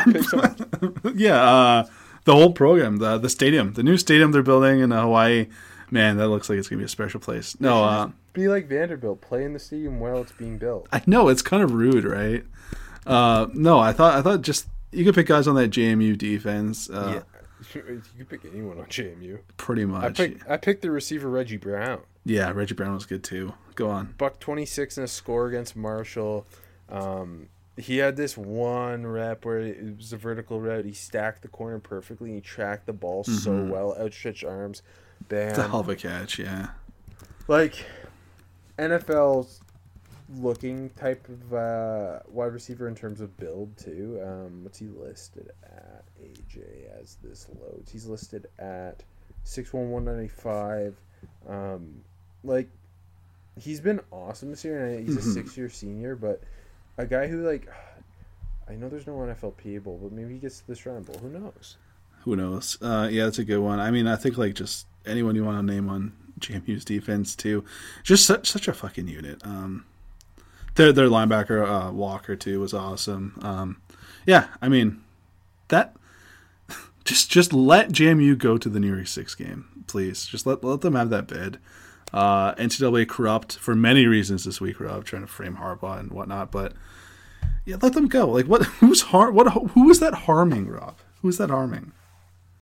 [1.15, 1.85] Yeah, uh,
[2.25, 5.47] the whole program, the the stadium, the new stadium they're building in uh, Hawaii.
[5.89, 7.59] Man, that looks like it's gonna be a special place.
[7.59, 9.21] No, uh, Be like Vanderbilt.
[9.21, 10.87] Play in the stadium while it's being built.
[10.93, 12.45] I know it's kind of rude, right?
[13.05, 16.89] Uh, no, I thought I thought just you could pick guys on that JMU defense.
[16.89, 17.21] Uh,
[17.73, 19.39] yeah, you could pick anyone on JMU.
[19.57, 20.03] pretty much.
[20.03, 22.01] I picked I picked the receiver Reggie Brown.
[22.25, 23.53] yeah, Reggie Brown was good too.
[23.75, 24.13] Go on.
[24.17, 26.45] Buck twenty six in a score against Marshall.
[26.89, 27.47] Um,
[27.77, 30.83] he had this one rep where it was a vertical route.
[30.85, 32.33] He stacked the corner perfectly.
[32.33, 33.69] He tracked the ball so Mhm.
[33.69, 33.95] well.
[33.99, 34.83] Outstretched arms.
[35.21, 35.69] It's a Bam.
[35.71, 36.37] hell of a catch.
[36.37, 36.67] Yeah.
[37.47, 37.85] like
[38.77, 39.60] NFL's
[40.37, 44.19] looking type of uh, wide receiver in terms of build too.
[44.23, 46.03] Um, what's he listed at?
[46.21, 46.61] AJ
[47.01, 47.91] as this loads.
[47.91, 49.01] He's listed at
[49.43, 50.95] six one one ninety five.
[51.49, 52.01] Um,
[52.43, 52.69] like
[53.59, 55.33] he's been awesome this year, and he's a Mhm.
[55.33, 56.41] six year senior, but
[56.97, 57.67] a guy who like.
[58.69, 61.17] I know there's no NFL Bowl, but maybe he gets to the Shrine Bowl.
[61.21, 61.75] Who knows?
[62.23, 62.77] Who knows?
[62.81, 63.79] Uh, yeah, that's a good one.
[63.81, 67.65] I mean, I think like just anyone you want to name on JMU's defense too,
[68.03, 69.41] just such such a fucking unit.
[69.43, 69.85] Um,
[70.75, 73.39] their their linebacker uh, Walker too was awesome.
[73.41, 73.81] Um,
[74.25, 75.01] yeah, I mean
[75.69, 75.95] that.
[77.03, 80.27] Just just let JMU go to the New Year's Six game, please.
[80.27, 81.57] Just let let them have that bid.
[82.13, 86.51] Uh, NCAA corrupt for many reasons this week, Rob, trying to frame Harbaugh and whatnot,
[86.51, 86.73] but
[87.65, 88.27] yeah, let them go.
[88.29, 88.65] Like what?
[88.79, 89.31] Who's har?
[89.31, 89.51] What?
[89.71, 90.97] Who is that harming, Rob?
[91.21, 91.91] Who is that harming?